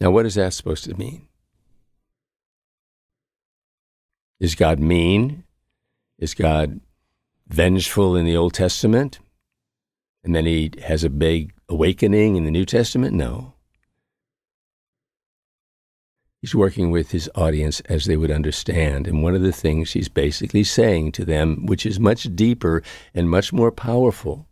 Now, 0.00 0.10
what 0.10 0.26
is 0.26 0.36
that 0.36 0.52
supposed 0.52 0.84
to 0.84 0.94
mean? 0.94 1.28
Is 4.38 4.54
God 4.54 4.78
mean? 4.78 5.44
Is 6.18 6.34
God 6.34 6.80
vengeful 7.48 8.16
in 8.16 8.24
the 8.24 8.36
Old 8.36 8.54
Testament? 8.54 9.18
And 10.22 10.34
then 10.34 10.46
he 10.46 10.70
has 10.84 11.04
a 11.04 11.10
big 11.10 11.52
awakening 11.68 12.36
in 12.36 12.44
the 12.44 12.50
New 12.50 12.64
Testament? 12.64 13.14
No. 13.14 13.54
He's 16.40 16.54
working 16.54 16.90
with 16.92 17.10
his 17.10 17.28
audience 17.34 17.80
as 17.80 18.04
they 18.04 18.16
would 18.16 18.30
understand. 18.30 19.08
And 19.08 19.22
one 19.22 19.34
of 19.34 19.42
the 19.42 19.52
things 19.52 19.92
he's 19.92 20.08
basically 20.08 20.62
saying 20.62 21.12
to 21.12 21.24
them, 21.24 21.66
which 21.66 21.84
is 21.84 21.98
much 21.98 22.34
deeper 22.36 22.82
and 23.12 23.28
much 23.28 23.52
more 23.52 23.72
powerful, 23.72 24.46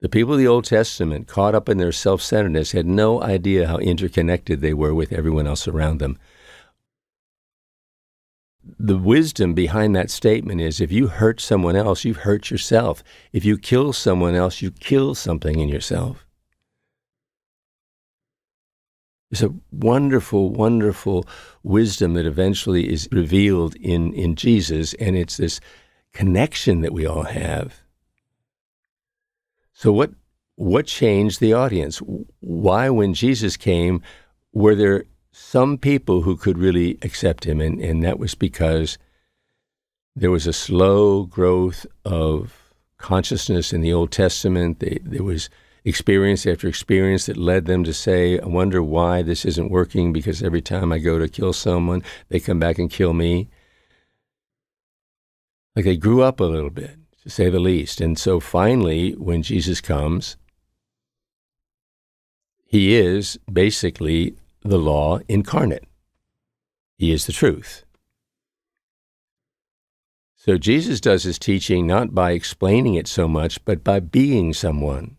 the 0.00 0.10
people 0.10 0.34
of 0.34 0.38
the 0.38 0.46
Old 0.46 0.66
Testament, 0.66 1.26
caught 1.26 1.54
up 1.54 1.70
in 1.70 1.78
their 1.78 1.92
self 1.92 2.20
centeredness, 2.20 2.72
had 2.72 2.84
no 2.86 3.22
idea 3.22 3.66
how 3.66 3.78
interconnected 3.78 4.60
they 4.60 4.74
were 4.74 4.94
with 4.94 5.12
everyone 5.12 5.46
else 5.46 5.66
around 5.66 5.98
them. 5.98 6.18
The 8.78 8.98
wisdom 8.98 9.54
behind 9.54 9.96
that 9.96 10.10
statement 10.10 10.60
is 10.60 10.80
if 10.80 10.92
you 10.92 11.06
hurt 11.06 11.40
someone 11.40 11.76
else, 11.76 12.04
you've 12.04 12.18
hurt 12.18 12.50
yourself. 12.50 13.02
If 13.32 13.44
you 13.46 13.56
kill 13.56 13.94
someone 13.94 14.34
else, 14.34 14.60
you 14.60 14.70
kill 14.70 15.14
something 15.14 15.58
in 15.58 15.68
yourself. 15.68 16.25
It's 19.30 19.42
a 19.42 19.54
wonderful, 19.72 20.50
wonderful 20.50 21.26
wisdom 21.62 22.14
that 22.14 22.26
eventually 22.26 22.92
is 22.92 23.08
revealed 23.10 23.74
in, 23.76 24.12
in 24.12 24.36
Jesus, 24.36 24.94
and 24.94 25.16
it's 25.16 25.36
this 25.36 25.60
connection 26.12 26.80
that 26.82 26.92
we 26.92 27.06
all 27.06 27.24
have. 27.24 27.82
So 29.72 29.92
what 29.92 30.12
what 30.56 30.86
changed 30.86 31.38
the 31.38 31.52
audience? 31.52 31.98
Why, 32.40 32.88
when 32.88 33.12
Jesus 33.12 33.58
came, 33.58 34.00
were 34.52 34.74
there 34.74 35.04
some 35.30 35.76
people 35.76 36.22
who 36.22 36.34
could 36.34 36.56
really 36.56 36.98
accept 37.02 37.44
him? 37.44 37.60
And, 37.60 37.78
and 37.78 38.02
that 38.02 38.18
was 38.18 38.34
because 38.34 38.96
there 40.14 40.30
was 40.30 40.46
a 40.46 40.54
slow 40.54 41.24
growth 41.24 41.84
of 42.06 42.72
consciousness 42.96 43.74
in 43.74 43.82
the 43.82 43.92
Old 43.92 44.10
Testament. 44.10 44.80
They, 44.80 44.98
there 45.02 45.22
was 45.22 45.50
experience 45.86 46.44
after 46.46 46.66
experience 46.66 47.26
that 47.26 47.36
led 47.36 47.66
them 47.66 47.84
to 47.84 47.94
say, 47.94 48.40
I 48.40 48.46
wonder 48.46 48.82
why 48.82 49.22
this 49.22 49.44
isn't 49.44 49.70
working 49.70 50.12
because 50.12 50.42
every 50.42 50.60
time 50.60 50.92
I 50.92 50.98
go 50.98 51.18
to 51.18 51.28
kill 51.28 51.52
someone, 51.52 52.02
they 52.28 52.40
come 52.40 52.58
back 52.58 52.78
and 52.78 52.90
kill 52.90 53.12
me. 53.12 53.48
Like 55.76 55.84
they 55.84 55.96
grew 55.96 56.22
up 56.22 56.40
a 56.40 56.44
little 56.44 56.70
bit 56.70 56.96
to 57.22 57.30
say 57.30 57.48
the 57.50 57.60
least. 57.60 58.00
And 58.00 58.18
so 58.18 58.40
finally, 58.40 59.12
when 59.12 59.42
Jesus 59.42 59.80
comes, 59.80 60.36
he 62.64 62.96
is 62.96 63.38
basically 63.50 64.34
the 64.62 64.78
law 64.78 65.20
incarnate. 65.28 65.84
He 66.98 67.12
is 67.12 67.26
the 67.26 67.32
truth. 67.32 67.84
So 70.34 70.58
Jesus 70.58 71.00
does 71.00 71.22
his 71.22 71.38
teaching 71.38 71.86
not 71.86 72.12
by 72.12 72.32
explaining 72.32 72.94
it 72.94 73.06
so 73.06 73.28
much, 73.28 73.64
but 73.64 73.84
by 73.84 74.00
being 74.00 74.52
someone. 74.52 75.16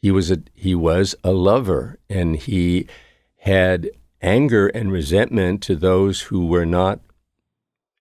He 0.00 0.10
was 0.10 0.30
a 0.30 0.38
he 0.54 0.74
was 0.74 1.14
a 1.24 1.32
lover 1.32 1.98
and 2.08 2.36
he 2.36 2.86
had 3.38 3.90
anger 4.20 4.68
and 4.68 4.92
resentment 4.92 5.62
to 5.62 5.76
those 5.76 6.22
who 6.22 6.46
were 6.46 6.66
not 6.66 7.00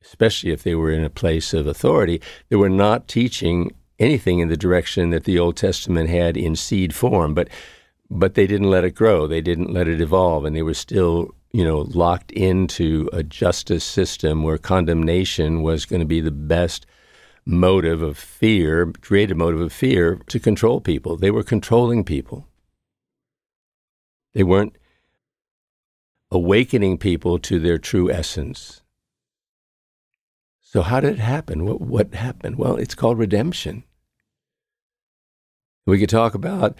especially 0.07 0.51
if 0.51 0.63
they 0.63 0.75
were 0.75 0.91
in 0.91 1.03
a 1.03 1.09
place 1.09 1.53
of 1.53 1.67
authority, 1.67 2.21
they 2.49 2.55
were 2.55 2.69
not 2.69 3.07
teaching 3.07 3.71
anything 3.99 4.39
in 4.39 4.47
the 4.47 4.57
direction 4.57 5.09
that 5.09 5.25
the 5.25 5.37
Old 5.37 5.57
Testament 5.57 6.09
had 6.09 6.37
in 6.37 6.55
seed 6.55 6.93
form, 6.95 7.33
but 7.33 7.49
but 8.09 8.35
they 8.35 8.47
didn't 8.47 8.69
let 8.69 8.85
it 8.85 8.91
grow. 8.91 9.27
They 9.27 9.41
didn't 9.41 9.73
let 9.73 9.89
it 9.89 9.99
evolve, 9.99 10.45
and 10.45 10.55
they 10.55 10.61
were 10.61 10.73
still, 10.73 11.35
you 11.51 11.65
know, 11.65 11.79
locked 11.79 12.31
into 12.31 13.09
a 13.11 13.21
justice 13.21 13.83
system 13.83 14.43
where 14.43 14.57
condemnation 14.57 15.61
was 15.61 15.85
going 15.85 15.99
to 15.99 16.05
be 16.05 16.21
the 16.21 16.31
best 16.31 16.85
motive 17.47 18.01
of 18.01 18.17
fear, 18.17 18.91
creative 19.01 19.37
motive 19.37 19.61
of 19.61 19.71
fear 19.71 20.19
to 20.27 20.39
control 20.39 20.81
people. 20.81 21.15
They 21.15 21.31
were 21.31 21.43
controlling 21.43 22.03
people. 22.03 22.45
They 24.33 24.43
weren't 24.43 24.77
awakening 26.29 26.97
people 26.97 27.39
to 27.39 27.57
their 27.57 27.77
true 27.77 28.11
essence. 28.11 28.81
So, 30.61 30.81
how 30.81 30.99
did 30.99 31.13
it 31.13 31.19
happen? 31.19 31.65
What, 31.65 31.79
what 31.79 32.13
happened? 32.13 32.57
Well, 32.57 32.75
it's 32.75 32.93
called 32.93 33.17
redemption. 33.17 33.83
We 35.85 35.99
could 35.99 36.09
talk 36.09 36.35
about 36.35 36.77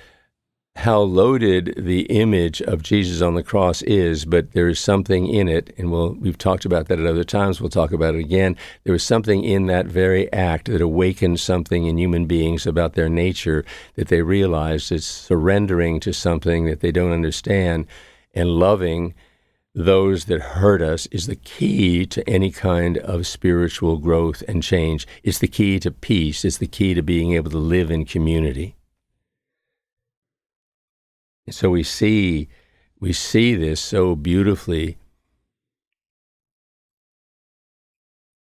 how 0.78 1.00
loaded 1.00 1.74
the 1.76 2.02
image 2.04 2.62
of 2.62 2.84
Jesus 2.84 3.20
on 3.20 3.34
the 3.34 3.42
cross 3.42 3.82
is, 3.82 4.26
but 4.26 4.52
there 4.52 4.68
is 4.68 4.80
something 4.80 5.28
in 5.28 5.50
it, 5.50 5.74
and 5.76 5.92
we'll, 5.92 6.14
we've 6.14 6.38
talked 6.38 6.66
about 6.66 6.88
that 6.88 7.00
at 7.00 7.08
other 7.08 7.24
times. 7.24 7.60
We'll 7.60 7.72
talk 7.72 7.92
about 7.92 8.14
it 8.14 8.20
again. 8.20 8.56
There 8.84 8.94
is 8.94 9.02
something 9.02 9.44
in 9.44 9.66
that 9.66 9.88
very 9.88 10.32
act 10.32 10.70
that 10.70 10.80
awakens 10.80 11.42
something 11.42 11.88
in 11.88 11.98
human 11.98 12.28
beings 12.28 12.68
about 12.68 12.94
their 12.94 13.10
nature 13.10 13.66
that 13.96 14.10
they 14.10 14.22
realize 14.22 14.92
is 14.92 15.04
surrendering 15.04 16.00
to 16.02 16.14
something 16.14 16.66
that 16.66 16.82
they 16.82 16.92
don't 16.92 17.12
understand 17.12 17.88
and 18.36 18.48
loving 18.52 19.16
those 19.74 20.26
that 20.26 20.42
hurt 20.42 20.84
us 20.84 21.08
is 21.08 21.26
the 21.26 21.36
key 21.38 22.06
to 22.06 22.28
any 22.30 22.52
kind 22.52 23.00
of 23.00 23.26
spiritual 23.26 23.98
growth 23.98 24.44
and 24.48 24.62
change. 24.62 25.08
It's 25.24 25.40
the 25.40 25.48
key 25.48 25.80
to 25.80 25.90
peace. 25.90 26.46
It's 26.46 26.58
the 26.58 26.68
key 26.68 26.94
to 26.94 27.02
being 27.02 27.34
able 27.34 27.50
to 27.50 27.58
live 27.58 27.90
in 27.90 28.06
community. 28.06 28.77
And 31.48 31.56
so 31.56 31.70
we 31.70 31.82
see 31.84 32.50
we 33.00 33.14
see 33.14 33.56
this 33.56 33.80
so 33.80 34.16
beautifully 34.16 34.98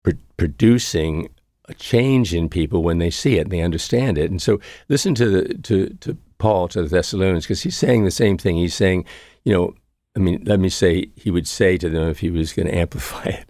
pr- 0.03 0.11
producing 0.37 1.29
a 1.69 1.75
change 1.75 2.35
in 2.35 2.49
people 2.49 2.83
when 2.83 2.99
they 2.99 3.11
see 3.11 3.39
it 3.39 3.43
and 3.43 3.51
they 3.51 3.61
understand 3.61 4.19
it. 4.19 4.31
And 4.31 4.43
so 4.43 4.61
listen 4.89 5.15
to 5.15 5.31
the 5.31 5.55
to 5.63 5.89
to 6.01 6.17
Paul 6.39 6.69
to 6.69 6.83
the 6.83 6.89
Thessalonians 6.89 7.45
because 7.45 7.63
he's 7.63 7.77
saying 7.77 8.05
the 8.05 8.11
same 8.11 8.37
thing. 8.37 8.57
He's 8.57 8.75
saying, 8.75 9.05
you 9.45 9.53
know, 9.53 9.75
I 10.17 10.19
mean, 10.19 10.43
let 10.45 10.61
me 10.61 10.69
say, 10.69 11.11
he 11.17 11.31
would 11.31 11.47
say 11.47 11.77
to 11.79 11.89
them 11.89 12.09
if 12.09 12.21
he 12.21 12.31
was 12.31 12.53
going 12.53 12.69
to 12.69 12.75
amplify 12.75 13.23
it. 13.25 13.49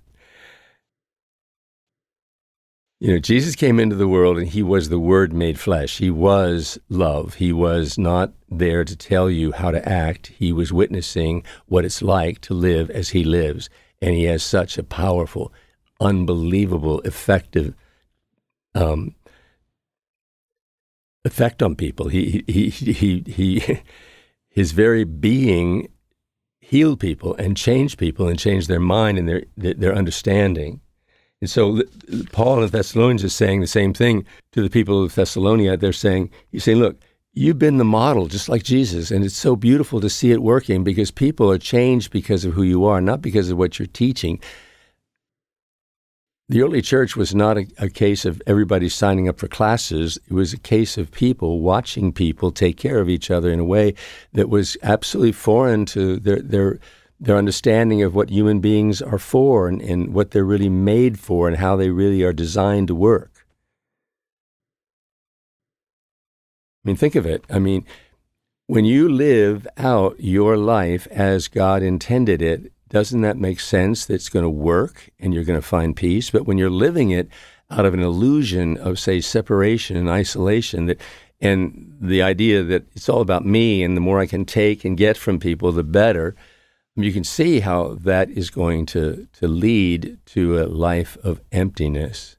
You 2.98 3.12
know, 3.12 3.18
Jesus 3.18 3.54
came 3.54 3.78
into 3.78 3.94
the 3.94 4.08
world 4.08 4.38
and 4.38 4.48
he 4.48 4.62
was 4.62 4.88
the 4.88 4.98
Word 4.98 5.32
made 5.32 5.60
flesh. 5.60 5.98
He 5.98 6.10
was 6.10 6.78
love. 6.88 7.34
He 7.34 7.52
was 7.52 7.98
not 7.98 8.32
there 8.48 8.84
to 8.84 8.96
tell 8.96 9.30
you 9.30 9.52
how 9.52 9.70
to 9.70 9.86
act. 9.86 10.28
He 10.28 10.50
was 10.50 10.72
witnessing 10.72 11.44
what 11.66 11.84
it's 11.84 12.00
like 12.00 12.40
to 12.42 12.54
live 12.54 12.88
as 12.90 13.10
he 13.10 13.22
lives. 13.22 13.68
And 14.00 14.14
he 14.14 14.24
has 14.24 14.42
such 14.42 14.78
a 14.78 14.82
powerful, 14.82 15.52
unbelievable, 16.00 17.00
effective 17.00 17.74
um, 18.74 19.14
effect 21.24 21.62
on 21.62 21.76
people. 21.76 22.08
He, 22.08 22.44
he, 22.46 22.70
he, 22.70 22.92
he, 22.92 23.24
he, 23.26 23.80
his 24.48 24.72
very 24.72 25.04
being 25.04 25.90
healed 26.60 27.00
people 27.00 27.34
and 27.36 27.58
changed 27.58 27.98
people 27.98 28.26
and 28.26 28.38
changed 28.38 28.68
their 28.68 28.80
mind 28.80 29.18
and 29.18 29.28
their 29.28 29.44
their 29.56 29.94
understanding. 29.94 30.80
And 31.40 31.50
so 31.50 31.82
Paul 32.32 32.62
in 32.62 32.70
Thessalonians 32.70 33.24
is 33.24 33.34
saying 33.34 33.60
the 33.60 33.66
same 33.66 33.92
thing 33.92 34.24
to 34.52 34.62
the 34.62 34.70
people 34.70 35.04
of 35.04 35.14
Thessalonia. 35.14 35.76
They're 35.76 35.92
saying, 35.92 36.30
he's 36.50 36.64
saying, 36.64 36.78
look, 36.78 36.98
you've 37.34 37.58
been 37.58 37.76
the 37.76 37.84
model 37.84 38.26
just 38.26 38.48
like 38.48 38.62
Jesus. 38.62 39.10
And 39.10 39.24
it's 39.24 39.36
so 39.36 39.54
beautiful 39.54 40.00
to 40.00 40.08
see 40.08 40.32
it 40.32 40.42
working 40.42 40.82
because 40.82 41.10
people 41.10 41.50
are 41.50 41.58
changed 41.58 42.10
because 42.10 42.44
of 42.44 42.54
who 42.54 42.62
you 42.62 42.84
are, 42.86 43.00
not 43.00 43.20
because 43.20 43.50
of 43.50 43.58
what 43.58 43.78
you're 43.78 43.86
teaching 43.86 44.40
the 46.48 46.62
early 46.62 46.80
church 46.80 47.16
was 47.16 47.34
not 47.34 47.58
a, 47.58 47.66
a, 47.78 47.88
case 47.88 48.24
of 48.24 48.40
everybody 48.46 48.88
signing 48.88 49.28
up 49.28 49.38
for 49.38 49.48
classes. 49.48 50.16
It 50.28 50.32
was 50.32 50.52
a 50.52 50.58
case 50.58 50.96
of 50.96 51.10
people 51.10 51.60
watching 51.60 52.12
people 52.12 52.52
take 52.52 52.76
care 52.76 53.00
of 53.00 53.08
each 53.08 53.30
other 53.30 53.50
in 53.50 53.58
a 53.58 53.64
way 53.64 53.94
that 54.32 54.48
was 54.48 54.76
absolutely 54.82 55.32
foreign 55.32 55.86
to 55.86 56.18
their 56.18 56.40
their 56.40 56.78
their 57.18 57.36
understanding 57.36 58.02
of 58.02 58.14
what 58.14 58.30
human 58.30 58.60
beings 58.60 59.00
are 59.00 59.18
for 59.18 59.68
and, 59.68 59.80
and 59.80 60.12
what 60.12 60.30
they're 60.30 60.44
really 60.44 60.68
made 60.68 61.18
for 61.18 61.48
and 61.48 61.56
how 61.56 61.76
they 61.76 61.90
really 61.90 62.22
are 62.22 62.32
designed 62.32 62.88
to 62.88 62.94
work. 62.94 63.46
I 66.84 66.88
mean, 66.88 66.96
think 66.96 67.14
of 67.14 67.26
it. 67.26 67.44
I 67.50 67.58
mean, 67.58 67.84
when 68.66 68.84
you 68.84 69.08
live 69.08 69.66
out 69.76 70.16
your 70.18 70.56
life 70.56 71.06
as 71.10 71.48
God 71.48 71.82
intended 71.82 72.42
it, 72.42 72.72
doesn't 72.88 73.22
that 73.22 73.36
make 73.36 73.58
sense 73.58 74.06
that 74.06 74.14
it's 74.14 74.28
going 74.28 74.44
to 74.44 74.48
work 74.50 75.10
and 75.18 75.34
you're 75.34 75.44
going 75.44 75.58
to 75.58 75.66
find 75.66 75.96
peace? 75.96 76.30
But 76.30 76.46
when 76.46 76.58
you're 76.58 76.70
living 76.70 77.10
it 77.10 77.28
out 77.70 77.84
of 77.84 77.94
an 77.94 78.02
illusion 78.02 78.76
of, 78.76 78.98
say, 78.98 79.20
separation 79.20 79.96
and 79.96 80.08
isolation, 80.08 80.86
that 80.86 81.00
and 81.40 81.96
the 82.00 82.22
idea 82.22 82.62
that 82.62 82.86
it's 82.94 83.08
all 83.08 83.20
about 83.20 83.44
me 83.44 83.82
and 83.82 83.96
the 83.96 84.00
more 84.00 84.20
I 84.20 84.26
can 84.26 84.44
take 84.44 84.84
and 84.84 84.96
get 84.96 85.16
from 85.16 85.38
people, 85.38 85.70
the 85.72 85.84
better, 85.84 86.34
you 87.04 87.12
can 87.12 87.24
see 87.24 87.60
how 87.60 87.98
that 88.00 88.30
is 88.30 88.48
going 88.48 88.86
to, 88.86 89.28
to 89.34 89.46
lead 89.46 90.18
to 90.26 90.58
a 90.58 90.64
life 90.64 91.18
of 91.22 91.42
emptiness, 91.52 92.38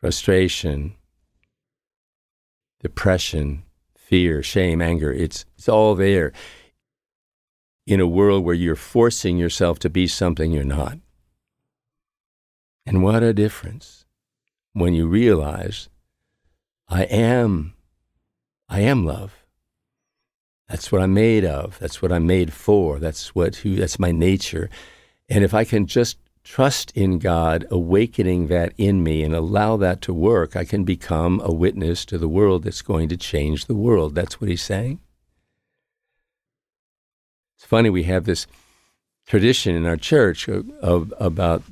frustration, 0.00 0.94
depression, 2.80 3.64
fear, 3.94 4.42
shame, 4.42 4.80
anger. 4.80 5.12
It's, 5.12 5.44
it's 5.56 5.68
all 5.68 5.94
there 5.94 6.32
in 7.86 8.00
a 8.00 8.06
world 8.06 8.44
where 8.44 8.54
you're 8.54 8.76
forcing 8.76 9.36
yourself 9.36 9.78
to 9.80 9.90
be 9.90 10.06
something 10.06 10.50
you're 10.50 10.64
not. 10.64 10.98
And 12.86 13.02
what 13.02 13.22
a 13.22 13.34
difference 13.34 14.06
when 14.72 14.94
you 14.94 15.06
realize 15.06 15.88
I 16.88 17.04
am, 17.04 17.74
I 18.68 18.80
am 18.80 19.04
love. 19.04 19.39
That's 20.70 20.92
what 20.92 21.02
I'm 21.02 21.12
made 21.12 21.44
of. 21.44 21.78
That's 21.80 22.00
what 22.00 22.12
I'm 22.12 22.28
made 22.28 22.52
for. 22.52 23.00
That's 23.00 23.34
what 23.34 23.56
who 23.56 23.74
that's 23.74 23.98
my 23.98 24.12
nature. 24.12 24.70
And 25.28 25.42
if 25.42 25.52
I 25.52 25.64
can 25.64 25.86
just 25.86 26.16
trust 26.44 26.92
in 26.96 27.18
God, 27.18 27.66
awakening 27.70 28.46
that 28.46 28.72
in 28.78 29.02
me 29.02 29.24
and 29.24 29.34
allow 29.34 29.76
that 29.78 30.00
to 30.02 30.14
work, 30.14 30.54
I 30.54 30.64
can 30.64 30.84
become 30.84 31.40
a 31.44 31.52
witness 31.52 32.04
to 32.06 32.18
the 32.18 32.28
world 32.28 32.62
that's 32.62 32.82
going 32.82 33.08
to 33.08 33.16
change 33.16 33.66
the 33.66 33.74
world. 33.74 34.14
That's 34.14 34.40
what 34.40 34.48
he's 34.48 34.62
saying. 34.62 35.00
It's 37.56 37.66
funny, 37.66 37.90
we 37.90 38.04
have 38.04 38.24
this 38.24 38.46
tradition 39.26 39.74
in 39.74 39.86
our 39.86 39.96
church 39.96 40.48
of, 40.48 40.70
of 40.80 41.12
about 41.18 41.62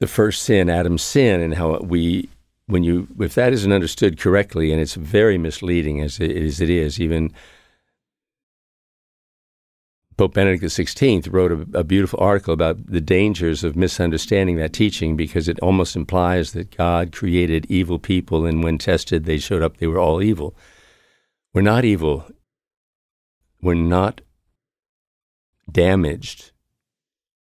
the 0.00 0.06
first 0.06 0.42
sin, 0.42 0.70
Adam's 0.70 1.02
sin, 1.02 1.40
and 1.40 1.54
how 1.54 1.78
we, 1.78 2.28
when 2.68 2.84
you, 2.84 3.08
if 3.18 3.34
that 3.34 3.52
isn't 3.52 3.72
understood 3.72 4.20
correctly, 4.20 4.70
and 4.70 4.80
it's 4.80 4.94
very 4.94 5.38
misleading 5.38 6.00
as 6.00 6.20
it, 6.20 6.36
as 6.36 6.60
it 6.60 6.70
is, 6.70 7.00
even 7.00 7.32
Pope 10.18 10.34
Benedict 10.34 10.62
XVI 10.64 11.32
wrote 11.32 11.52
a, 11.52 11.78
a, 11.78 11.84
beautiful 11.84 12.20
article 12.20 12.52
about 12.52 12.86
the 12.86 13.00
dangers 13.00 13.62
of 13.64 13.76
misunderstanding 13.76 14.56
that 14.56 14.72
teaching 14.72 15.16
because 15.16 15.48
it 15.48 15.60
almost 15.60 15.96
implies 15.96 16.52
that 16.52 16.76
God 16.76 17.12
created 17.12 17.66
evil 17.70 17.98
people, 17.98 18.44
and 18.44 18.62
when 18.62 18.78
tested, 18.78 19.24
they 19.24 19.38
showed 19.38 19.62
up, 19.62 19.78
they 19.78 19.86
were 19.86 19.98
all 19.98 20.22
evil. 20.22 20.54
We're 21.54 21.62
not 21.62 21.84
evil. 21.84 22.26
We're 23.62 23.74
not 23.74 24.20
damaged 25.70 26.50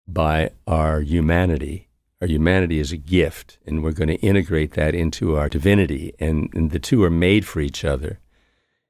by 0.08 0.52
our 0.66 1.02
humanity. 1.02 1.87
Our 2.22 2.28
humanity 2.28 2.80
is 2.80 2.92
a 2.92 2.98
gift, 2.98 3.60
and 3.66 3.84
we're 3.84 3.92
going 3.92 4.08
to 4.08 4.16
integrate 4.16 4.72
that 4.74 4.96
into 4.96 5.36
our 5.36 5.50
divinity, 5.50 6.14
and, 6.20 6.50
and 6.54 6.72
the 6.72 6.80
two 6.80 7.04
are 7.04 7.12
made 7.12 7.46
for 7.46 7.60
each 7.60 7.86
other. 7.86 8.20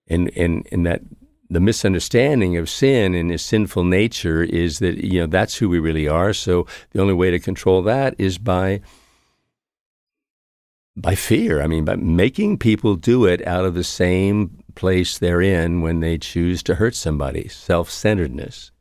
And, 0.08 0.32
and, 0.38 0.66
and 0.72 0.86
that 0.86 1.02
the 1.50 1.60
misunderstanding 1.60 2.58
of 2.58 2.70
sin 2.70 3.14
and 3.14 3.32
his 3.32 3.42
sinful 3.42 3.84
nature 3.84 4.44
is 4.44 4.80
that 4.80 5.04
you 5.04 5.20
know 5.20 5.28
that's 5.28 5.58
who 5.58 5.70
we 5.70 5.80
really 5.80 6.08
are. 6.08 6.34
So 6.34 6.68
the 6.92 7.02
only 7.02 7.14
way 7.14 7.32
to 7.32 7.40
control 7.40 7.82
that 7.84 8.16
is 8.18 8.38
by 8.38 8.82
by 10.96 11.14
fear. 11.16 11.62
I 11.62 11.68
mean, 11.68 11.86
by 11.86 11.96
making 11.96 12.58
people 12.58 12.96
do 12.96 13.26
it 13.26 13.46
out 13.46 13.66
of 13.66 13.76
the 13.76 13.84
same 13.84 14.64
place 14.74 15.18
they're 15.18 15.42
in 15.42 15.82
when 15.82 16.00
they 16.00 16.18
choose 16.18 16.64
to 16.64 16.76
hurt 16.76 16.96
somebody. 16.96 17.48
Self-centeredness. 17.48 18.72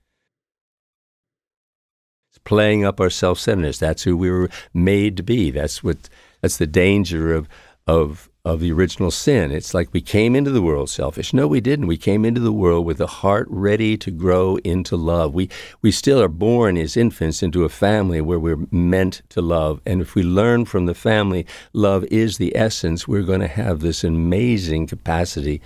Playing 2.47 2.85
up 2.85 3.01
our 3.01 3.11
self-centeredness. 3.11 3.79
That's 3.79 4.05
who 4.05 4.17
we 4.17 4.31
were 4.31 4.49
made 4.73 5.19
to 5.19 5.23
be. 5.23 5.51
That's 5.51 5.85
what. 5.85 6.09
That's 6.41 6.59
the 6.59 6.67
danger 6.67 7.35
of 7.35 7.49
of 7.87 8.31
of 8.45 8.61
the 8.61 8.71
original 8.71 9.11
sin. 9.11 9.51
It's 9.51 9.75
like 9.75 9.93
we 9.93 10.01
came 10.01 10.37
into 10.37 10.53
the 10.53 10.63
world 10.63 10.89
selfish. 10.89 11.35
No, 11.35 11.49
we 11.49 11.61
didn't. 11.61 11.89
We 11.89 11.97
came 11.97 12.25
into 12.25 12.41
the 12.41 12.53
world 12.53 12.87
with 12.87 13.01
a 13.01 13.09
heart 13.09 13.49
ready 13.51 13.97
to 13.97 14.13
grow 14.13 14.57
into 14.59 14.97
love. 14.97 15.35
We 15.35 15.51
we 15.83 15.91
still 15.91 16.23
are 16.23 16.29
born 16.29 16.77
as 16.77 16.97
infants 16.97 17.43
into 17.43 17.65
a 17.65 17.69
family 17.69 18.21
where 18.21 18.39
we're 18.39 18.65
meant 18.71 19.23
to 19.31 19.41
love. 19.41 19.81
And 19.85 20.01
if 20.01 20.15
we 20.15 20.23
learn 20.23 20.65
from 20.65 20.87
the 20.87 20.95
family, 20.95 21.47
love 21.73 22.05
is 22.05 22.39
the 22.39 22.57
essence, 22.57 23.09
we're 23.09 23.23
going 23.23 23.41
to 23.41 23.49
have 23.49 23.81
this 23.81 24.05
amazing 24.05 24.87
capacity 24.87 25.61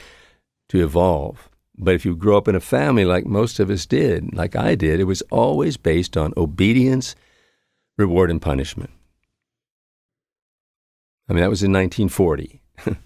to 0.70 0.82
evolve. 0.82 1.49
But 1.82 1.94
if 1.94 2.04
you 2.04 2.14
grow 2.14 2.36
up 2.36 2.46
in 2.46 2.54
a 2.54 2.60
family 2.60 3.04
like 3.04 3.26
most 3.26 3.58
of 3.58 3.70
us 3.70 3.86
did, 3.86 4.34
like 4.34 4.54
I 4.54 4.74
did, 4.74 5.00
it 5.00 5.04
was 5.04 5.22
always 5.30 5.76
based 5.76 6.16
on 6.16 6.34
obedience, 6.36 7.16
reward, 7.96 8.30
and 8.30 8.40
punishment. 8.40 8.90
I 11.28 11.32
mean, 11.32 11.40
that 11.42 11.50
was 11.50 11.62
in 11.62 11.72
1940. 11.72 12.60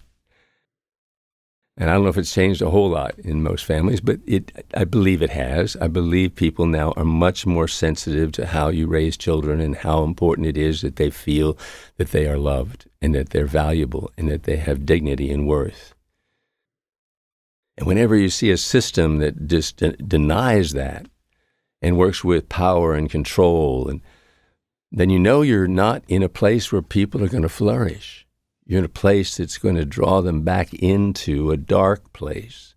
And 1.77 1.91
I 1.91 1.95
don't 1.95 2.05
know 2.05 2.09
if 2.09 2.19
it's 2.19 2.33
changed 2.33 2.63
a 2.63 2.71
whole 2.71 2.91
lot 2.91 3.19
in 3.19 3.43
most 3.43 3.65
families, 3.65 4.01
but 4.01 4.21
it, 4.27 4.65
I 4.75 4.85
believe 4.85 5.23
it 5.23 5.31
has. 5.31 5.77
I 5.81 5.89
believe 5.89 6.37
people 6.37 6.67
now 6.67 6.93
are 6.93 7.05
much 7.05 7.47
more 7.47 7.67
sensitive 7.67 8.31
to 8.33 8.47
how 8.47 8.69
you 8.69 8.87
raise 8.87 9.17
children 9.17 9.61
and 9.61 9.75
how 9.75 10.05
important 10.05 10.47
it 10.47 10.57
is 10.57 10.83
that 10.83 10.97
they 10.97 11.11
feel 11.11 11.59
that 11.97 12.13
they 12.13 12.29
are 12.29 12.39
loved 12.39 12.89
and 13.03 13.13
that 13.17 13.31
they're 13.31 13.47
valuable 13.47 14.13
and 14.17 14.29
that 14.31 14.45
they 14.45 14.57
have 14.57 14.87
dignity 14.87 15.33
and 15.33 15.49
worth. 15.49 15.94
And 17.77 17.87
whenever 17.87 18.17
you 18.17 18.29
see 18.29 18.51
a 18.51 18.57
system 18.57 19.19
that 19.19 19.47
just 19.47 19.79
de- 19.79 19.97
denies 19.97 20.73
that 20.73 21.07
and 21.83 21.97
works 21.97 22.23
with 22.23 22.49
power 22.49 22.95
and 22.95 23.11
control, 23.11 23.89
and 23.89 24.01
then 24.93 25.11
you 25.11 25.19
know 25.19 25.43
you're 25.43 25.67
not 25.67 26.05
in 26.07 26.23
a 26.23 26.29
place 26.29 26.71
where 26.71 26.83
people 26.83 27.23
are 27.23 27.29
going 27.29 27.43
to 27.43 27.49
flourish. 27.49 28.27
You're 28.65 28.79
in 28.79 28.85
a 28.85 28.89
place 28.89 29.37
that's 29.37 29.59
going 29.59 29.75
to 29.75 29.85
draw 29.85 30.23
them 30.23 30.43
back 30.43 30.73
into 30.75 31.51
a 31.51 31.57
dark 31.57 32.13
place, 32.13 32.75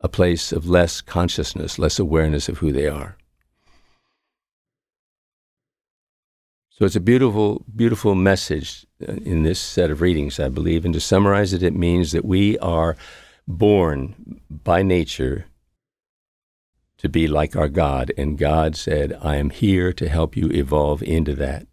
a 0.00 0.08
place 0.08 0.52
of 0.52 0.68
less 0.68 1.00
consciousness, 1.00 1.78
less 1.78 1.98
awareness 1.98 2.48
of 2.48 2.58
who 2.58 2.72
they 2.72 2.88
are. 2.88 3.18
So 6.70 6.84
it's 6.84 6.96
a 6.96 7.00
beautiful, 7.00 7.64
beautiful 7.74 8.16
message 8.16 8.84
uh, 9.06 9.12
in 9.12 9.44
this 9.44 9.60
set 9.60 9.92
of 9.92 10.00
readings, 10.00 10.40
I 10.40 10.48
believe. 10.48 10.84
And 10.84 10.92
to 10.94 11.00
summarize 11.00 11.52
it, 11.52 11.62
it 11.62 11.74
means 11.74 12.10
that 12.12 12.24
we 12.24 12.58
are 12.58 12.96
born 13.46 14.40
by 14.48 14.82
nature 14.82 15.46
to 16.98 17.08
be 17.08 17.28
like 17.28 17.54
our 17.54 17.68
God. 17.68 18.12
And 18.16 18.38
God 18.38 18.76
said, 18.76 19.18
I 19.20 19.36
am 19.36 19.50
here 19.50 19.92
to 19.92 20.08
help 20.08 20.36
you 20.36 20.48
evolve 20.50 21.02
into 21.02 21.34
that. 21.34 21.66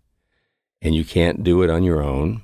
And 0.81 0.95
you 0.95 1.05
can't 1.05 1.43
do 1.43 1.61
it 1.61 1.69
on 1.69 1.83
your 1.83 2.01
own. 2.01 2.43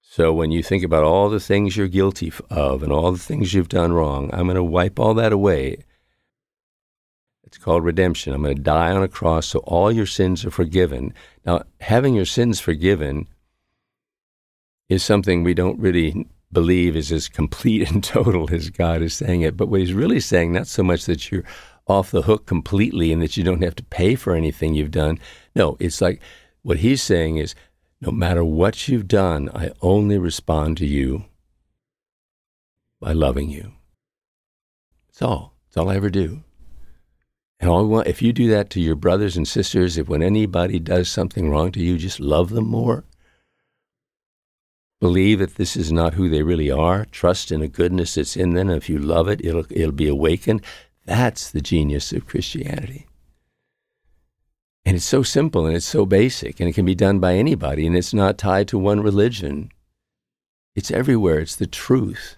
So 0.00 0.32
when 0.32 0.50
you 0.50 0.62
think 0.62 0.84
about 0.84 1.04
all 1.04 1.28
the 1.28 1.40
things 1.40 1.76
you're 1.76 1.88
guilty 1.88 2.32
of 2.50 2.82
and 2.82 2.92
all 2.92 3.12
the 3.12 3.18
things 3.18 3.52
you've 3.52 3.68
done 3.68 3.92
wrong, 3.92 4.30
I'm 4.32 4.46
going 4.46 4.56
to 4.56 4.64
wipe 4.64 4.98
all 4.98 5.14
that 5.14 5.32
away. 5.32 5.84
It's 7.44 7.58
called 7.58 7.84
redemption. 7.84 8.32
I'm 8.32 8.42
going 8.42 8.56
to 8.56 8.62
die 8.62 8.90
on 8.90 9.02
a 9.02 9.08
cross 9.08 9.46
so 9.46 9.60
all 9.60 9.90
your 9.90 10.06
sins 10.06 10.44
are 10.44 10.50
forgiven. 10.50 11.14
Now, 11.44 11.62
having 11.80 12.14
your 12.14 12.26
sins 12.26 12.60
forgiven 12.60 13.26
is 14.88 15.02
something 15.02 15.42
we 15.42 15.54
don't 15.54 15.80
really 15.80 16.26
believe 16.52 16.96
is 16.96 17.12
as 17.12 17.28
complete 17.28 17.90
and 17.90 18.02
total 18.02 18.52
as 18.52 18.70
God 18.70 19.02
is 19.02 19.14
saying 19.14 19.42
it. 19.42 19.56
But 19.56 19.68
what 19.68 19.80
he's 19.80 19.92
really 19.92 20.20
saying, 20.20 20.52
not 20.52 20.66
so 20.66 20.82
much 20.82 21.06
that 21.06 21.30
you're 21.30 21.44
off 21.86 22.10
the 22.10 22.22
hook 22.22 22.46
completely 22.46 23.12
and 23.12 23.22
that 23.22 23.36
you 23.36 23.42
don't 23.44 23.62
have 23.62 23.74
to 23.76 23.84
pay 23.84 24.14
for 24.14 24.34
anything 24.34 24.74
you've 24.74 24.90
done. 24.90 25.18
No, 25.54 25.76
it's 25.80 26.00
like 26.00 26.20
what 26.62 26.78
he's 26.78 27.02
saying 27.02 27.38
is 27.38 27.54
no 28.00 28.10
matter 28.10 28.44
what 28.44 28.88
you've 28.88 29.08
done, 29.08 29.48
I 29.54 29.72
only 29.80 30.18
respond 30.18 30.76
to 30.78 30.86
you 30.86 31.24
by 33.00 33.12
loving 33.12 33.50
you. 33.50 33.72
That's 35.08 35.22
all. 35.22 35.54
That's 35.66 35.78
all 35.78 35.88
I 35.88 35.96
ever 35.96 36.10
do. 36.10 36.44
And 37.60 37.68
all 37.68 37.88
want, 37.88 38.06
if 38.06 38.22
you 38.22 38.32
do 38.32 38.48
that 38.50 38.70
to 38.70 38.80
your 38.80 38.94
brothers 38.94 39.36
and 39.36 39.48
sisters, 39.48 39.98
if 39.98 40.08
when 40.08 40.22
anybody 40.22 40.78
does 40.78 41.08
something 41.08 41.50
wrong 41.50 41.72
to 41.72 41.80
you, 41.80 41.98
just 41.98 42.20
love 42.20 42.50
them 42.50 42.68
more. 42.68 43.04
Believe 45.00 45.38
that 45.38 45.54
this 45.54 45.76
is 45.76 45.92
not 45.92 46.14
who 46.14 46.28
they 46.28 46.42
really 46.42 46.70
are. 46.70 47.04
Trust 47.06 47.52
in 47.52 47.62
a 47.62 47.68
goodness 47.68 48.14
that's 48.14 48.36
in 48.36 48.54
them. 48.54 48.68
If 48.68 48.88
you 48.88 48.98
love 48.98 49.28
it, 49.28 49.44
it'll, 49.44 49.64
it'll 49.70 49.92
be 49.92 50.08
awakened. 50.08 50.62
That's 51.04 51.50
the 51.50 51.60
genius 51.60 52.12
of 52.12 52.26
Christianity. 52.26 53.06
And 54.84 54.96
it's 54.96 55.04
so 55.04 55.22
simple 55.22 55.66
and 55.66 55.76
it's 55.76 55.86
so 55.86 56.06
basic 56.06 56.58
and 56.58 56.68
it 56.68 56.72
can 56.72 56.86
be 56.86 56.94
done 56.94 57.20
by 57.20 57.34
anybody 57.34 57.86
and 57.86 57.96
it's 57.96 58.14
not 58.14 58.38
tied 58.38 58.68
to 58.68 58.78
one 58.78 59.00
religion. 59.00 59.70
It's 60.74 60.90
everywhere, 60.90 61.40
it's 61.40 61.56
the 61.56 61.66
truth. 61.66 62.36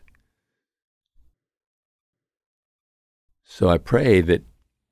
So 3.44 3.68
I 3.68 3.78
pray 3.78 4.20
that 4.22 4.44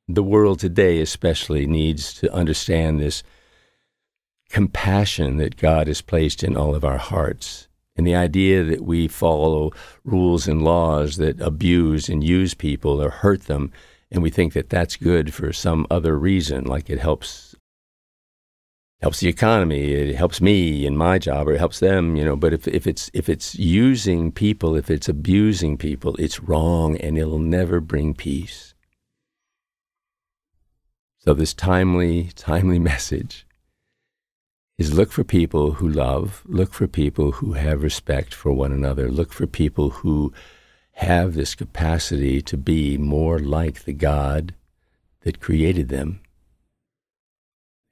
the 0.07 0.23
world 0.23 0.61
today, 0.61 1.01
especially, 1.01 1.67
needs 1.67 2.15
to 2.15 2.33
understand 2.33 3.01
this 3.01 3.23
compassion 4.49 5.37
that 5.37 5.57
God 5.57 5.87
has 5.87 6.01
placed 6.01 6.43
in 6.43 6.57
all 6.57 6.75
of 6.75 6.85
our 6.85 6.99
hearts. 6.99 7.69
And 7.97 8.07
the 8.07 8.15
idea 8.15 8.63
that 8.65 8.83
we 8.83 9.09
follow 9.09 9.73
rules 10.05 10.47
and 10.47 10.63
laws 10.63 11.17
that 11.17 11.41
abuse 11.41 12.09
and 12.09 12.23
use 12.23 12.55
people 12.55 13.03
or 13.03 13.11
hurt 13.11 13.43
them, 13.43 13.73
and 14.11 14.23
we 14.23 14.31
think 14.31 14.53
that 14.53 14.71
that's 14.71 14.97
good 14.97 15.35
for 15.35 15.53
some 15.53 15.87
other 15.91 16.17
reason, 16.17 16.65
like 16.65 16.89
it 16.89 17.01
helps 17.01 17.57
helps 19.01 19.21
the 19.21 19.29
economy, 19.29 19.93
it 19.93 20.17
helps 20.17 20.41
me 20.41 20.85
in 20.85 20.97
my 20.97 21.19
job, 21.19 21.47
or 21.47 21.53
it 21.53 21.59
helps 21.59 21.79
them, 21.79 22.17
you 22.17 22.25
know. 22.25 22.37
But 22.37 22.53
if, 22.53 22.67
if 22.69 22.87
it's 22.87 23.11
if 23.15 23.29
it's 23.29 23.55
using 23.57 24.33
people, 24.33 24.77
if 24.77 24.91
it's 24.91 25.09
abusing 25.09 25.77
people, 25.77 26.17
it's 26.17 26.41
wrong 26.41 26.97
and 26.99 27.19
it'll 27.19 27.39
never 27.39 27.81
bring 27.81 28.15
peace. 28.15 28.75
So 31.19 31.35
this 31.35 31.53
timely, 31.53 32.31
timely 32.37 32.79
message 32.93 33.45
is 34.79 34.95
look 34.95 35.11
for 35.11 35.25
people 35.25 35.73
who 35.73 35.89
love, 35.89 36.43
look 36.47 36.73
for 36.73 36.87
people 36.87 37.33
who 37.33 37.55
have 37.55 37.83
respect 37.83 38.33
for 38.33 38.53
one 38.53 38.73
another, 38.73 39.11
look 39.11 39.33
for 39.33 39.47
people 39.47 39.91
who 39.91 40.33
have 40.93 41.35
this 41.35 41.55
capacity 41.55 42.43
to 42.43 42.57
be 42.57 42.97
more 42.97 43.39
like 43.39 43.85
the 43.85 43.93
God 43.93 44.55
that 45.23 45.41
created 45.41 45.89
them 45.89 46.21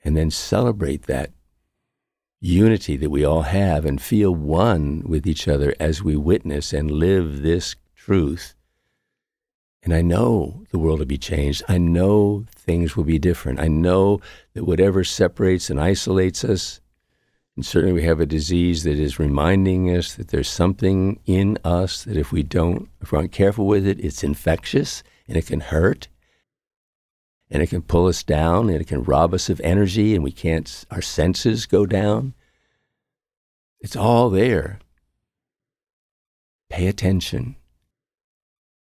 and 0.05 0.16
then 0.16 0.31
celebrate 0.31 1.03
that 1.03 1.33
unity 2.40 2.96
that 2.96 3.11
we 3.11 3.25
all 3.25 3.42
have 3.42 3.85
and 3.85 4.01
feel 4.01 4.35
one 4.35 5.03
with 5.07 5.27
each 5.27 5.49
other 5.49 5.75
as 5.79 6.03
we 6.03 6.16
witness 6.16 6.72
and 6.72 6.90
live 6.90 7.42
this 7.42 7.77
truth. 7.94 8.56
And 9.87 9.94
I 9.94 10.03
know 10.03 10.64
the 10.72 10.81
world 10.81 10.99
will 10.99 11.07
be 11.07 11.16
changed. 11.16 11.62
I 11.68 11.79
know 11.79 12.44
things 12.57 12.96
will 12.96 13.05
be 13.05 13.20
different. 13.20 13.61
I 13.61 13.68
know 13.68 14.20
that 14.55 14.64
whatever 14.64 15.05
separates 15.05 15.70
and 15.70 15.79
isolates 15.79 16.42
us, 16.42 16.81
and 17.55 17.64
certainly 17.64 17.92
we 17.92 18.03
have 18.03 18.18
a 18.18 18.27
disease 18.27 18.83
that 18.83 18.99
is 18.99 19.20
reminding 19.20 19.96
us 19.96 20.16
that 20.16 20.29
there's 20.29 20.51
something 20.51 21.20
in 21.25 21.57
us 21.62 22.03
that 22.03 22.16
if 22.16 22.33
we 22.33 22.42
don't, 22.42 22.88
if 23.01 23.12
we 23.12 23.18
aren't 23.18 23.31
careful 23.31 23.64
with 23.64 23.87
it, 23.87 24.05
it's 24.05 24.25
infectious 24.25 25.05
and 25.29 25.37
it 25.37 25.46
can 25.46 25.61
hurt 25.61 26.09
and 27.49 27.62
it 27.62 27.68
can 27.68 27.81
pull 27.81 28.09
us 28.09 28.25
down 28.25 28.68
and 28.68 28.81
it 28.81 28.88
can 28.88 29.05
rob 29.05 29.33
us 29.33 29.49
of 29.49 29.61
energy 29.61 30.16
and 30.16 30.25
we 30.25 30.33
can't, 30.33 30.85
our 30.90 31.01
senses 31.01 31.64
go 31.64 31.87
down. 31.87 32.35
It's 33.79 33.94
all 33.94 34.31
there. 34.31 34.81
Pay 36.68 36.88
attention. 36.88 37.55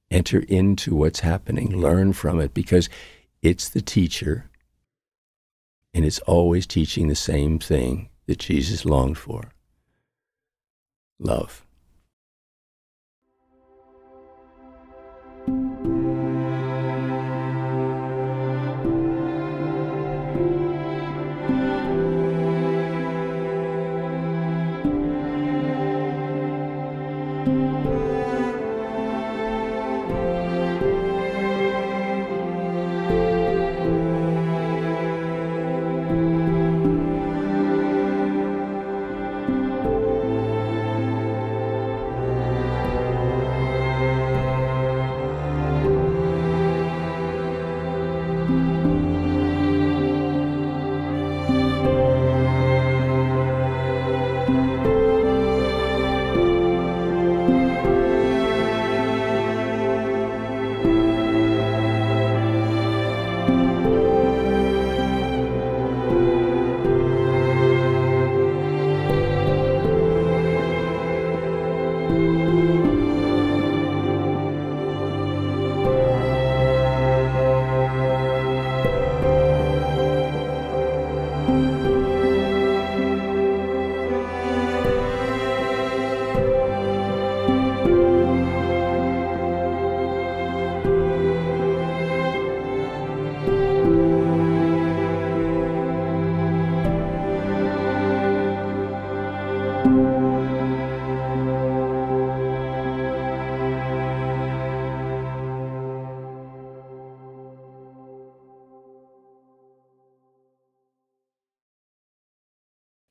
Enter 0.10 0.40
into 0.48 0.96
what's 0.96 1.20
happening. 1.20 1.78
Learn 1.78 2.14
from 2.14 2.40
it 2.40 2.54
because 2.54 2.90
it's 3.42 3.70
the 3.70 3.82
teacher 3.82 4.50
and 5.94 6.06
it's 6.06 6.20
always 6.20 6.66
teaching 6.66 7.08
the 7.08 7.16
same 7.16 7.60
thing 7.60 8.10
that 8.26 8.40
Jesus 8.40 8.86
longed 8.86 9.18
for 9.18 9.52
love. 11.20 11.67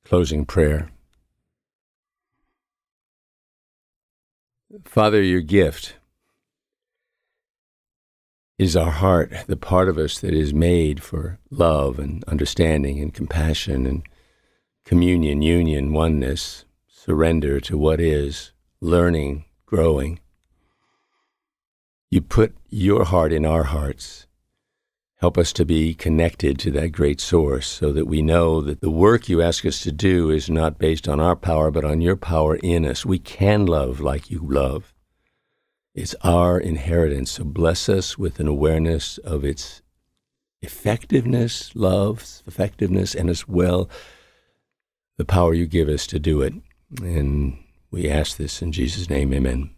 Closing 0.07 0.47
prayer. 0.47 0.93
Father, 4.85 5.21
your 5.21 5.41
gift 5.41 5.97
is 8.57 8.77
our 8.77 8.93
heart, 8.93 9.33
the 9.49 9.57
part 9.57 9.89
of 9.89 9.99
us 9.99 10.21
that 10.21 10.33
is 10.33 10.55
made 10.55 11.03
for 11.03 11.41
love 11.51 11.99
and 11.99 12.23
understanding 12.29 13.01
and 13.01 13.13
compassion 13.13 13.85
and 13.85 14.05
communion, 14.85 15.43
union, 15.43 15.93
oneness, 15.93 16.65
surrender 16.87 17.59
to 17.63 17.77
what 17.77 18.01
is, 18.01 18.53
learning, 18.81 19.45
growing. 19.67 20.21
You 22.13 22.21
put 22.21 22.55
your 22.69 23.07
heart 23.07 23.33
in 23.33 23.45
our 23.45 23.65
hearts 23.65 24.29
Help 25.19 25.39
us 25.39 25.53
to 25.55 25.65
be 25.65 25.95
connected 25.95 26.59
to 26.59 26.71
that 26.73 26.89
great 26.89 27.21
source 27.21 27.67
so 27.67 27.91
that 27.93 28.07
we 28.07 28.21
know 28.21 28.61
that 28.61 28.83
the 28.83 28.91
work 28.91 29.29
you 29.29 29.41
ask 29.41 29.65
us 29.65 29.81
to 29.81 29.91
do 29.91 30.31
is 30.31 30.51
not 30.51 30.79
based 30.79 31.09
on 31.09 31.21
our 31.21 31.35
power, 31.35 31.71
but 31.71 31.85
on 31.85 32.03
your 32.03 32.17
power 32.17 32.57
in 32.57 32.85
us. 32.85 33.07
We 33.07 33.19
can 33.19 33.65
love 33.65 33.99
like 33.99 34.31
you 34.31 34.41
love. 34.43 34.93
It's 35.95 36.15
our 36.23 36.61
inheritance. 36.61 37.31
So 37.33 37.45
bless 37.45 37.89
us 37.89 38.19
with 38.19 38.41
an 38.41 38.47
awareness 38.47 39.17
of 39.19 39.43
its 39.43 39.81
effectiveness, 40.61 41.75
love's 41.75 42.43
effectiveness, 42.47 43.15
and 43.15 43.31
as 43.31 43.49
well 43.49 43.89
the 45.17 45.25
power 45.25 45.55
you 45.55 45.67
give 45.67 45.89
us 45.89 46.07
to 46.09 46.19
do 46.19 46.43
it. 46.43 46.53
And 47.01 47.57
we 47.91 48.11
ask 48.11 48.37
this 48.37 48.61
in 48.61 48.73
Jesus' 48.73 49.09
name, 49.09 49.33
amen. 49.33 49.76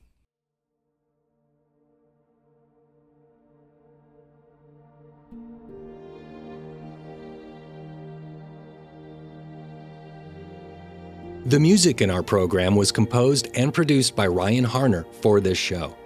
The 11.48 11.58
music 11.58 12.00
in 12.02 12.10
our 12.10 12.22
program 12.22 12.76
was 12.76 12.92
composed 12.92 13.48
and 13.54 13.72
produced 13.72 14.14
by 14.14 14.26
Ryan 14.26 14.66
Harner 14.66 15.06
for 15.22 15.40
this 15.40 15.56
show. 15.56 15.96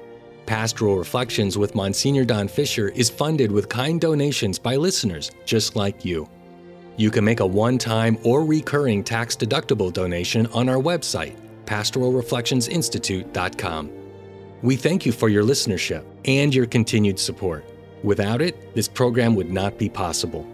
Pastoral 0.46 0.96
Reflections 0.96 1.58
with 1.58 1.74
Monsignor 1.74 2.24
Don 2.24 2.46
Fisher 2.46 2.90
is 2.90 3.10
funded 3.10 3.50
with 3.50 3.68
kind 3.68 4.00
donations 4.00 4.60
by 4.60 4.76
listeners 4.76 5.32
just 5.44 5.74
like 5.74 6.04
you. 6.04 6.28
You 6.96 7.10
can 7.10 7.24
make 7.24 7.40
a 7.40 7.46
one 7.46 7.76
time 7.76 8.18
or 8.22 8.44
recurring 8.44 9.02
tax 9.02 9.34
deductible 9.34 9.92
donation 9.92 10.46
on 10.52 10.68
our 10.68 10.80
website, 10.80 11.34
pastoralreflectionsinstitute.com. 11.64 13.90
We 14.62 14.76
thank 14.76 15.04
you 15.04 15.10
for 15.10 15.28
your 15.28 15.42
listenership 15.42 16.04
and 16.24 16.54
your 16.54 16.66
continued 16.66 17.18
support. 17.18 17.64
Without 18.04 18.42
it, 18.42 18.72
this 18.76 18.86
program 18.86 19.34
would 19.34 19.50
not 19.50 19.76
be 19.76 19.88
possible. 19.88 20.46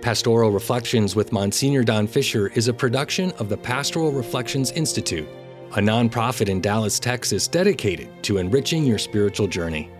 Pastoral 0.00 0.52
Reflections 0.52 1.16
with 1.16 1.32
Monsignor 1.32 1.82
Don 1.82 2.06
Fisher 2.06 2.52
is 2.54 2.68
a 2.68 2.72
production 2.72 3.32
of 3.32 3.48
the 3.48 3.56
Pastoral 3.56 4.12
Reflections 4.12 4.70
Institute, 4.72 5.28
a 5.72 5.80
nonprofit 5.80 6.48
in 6.48 6.60
Dallas, 6.60 7.00
Texas 7.00 7.48
dedicated 7.48 8.08
to 8.22 8.38
enriching 8.38 8.84
your 8.84 8.98
spiritual 8.98 9.48
journey. 9.48 9.90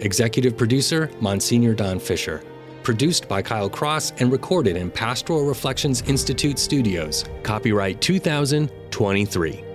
Executive 0.00 0.58
producer 0.58 1.10
Monsignor 1.20 1.72
Don 1.72 1.98
Fisher. 1.98 2.42
Produced 2.82 3.28
by 3.28 3.40
Kyle 3.40 3.70
Cross 3.70 4.12
and 4.18 4.30
recorded 4.30 4.76
in 4.76 4.90
Pastoral 4.90 5.46
Reflections 5.46 6.02
Institute 6.02 6.58
studios. 6.58 7.24
Copyright 7.42 8.00
2023. 8.02 9.65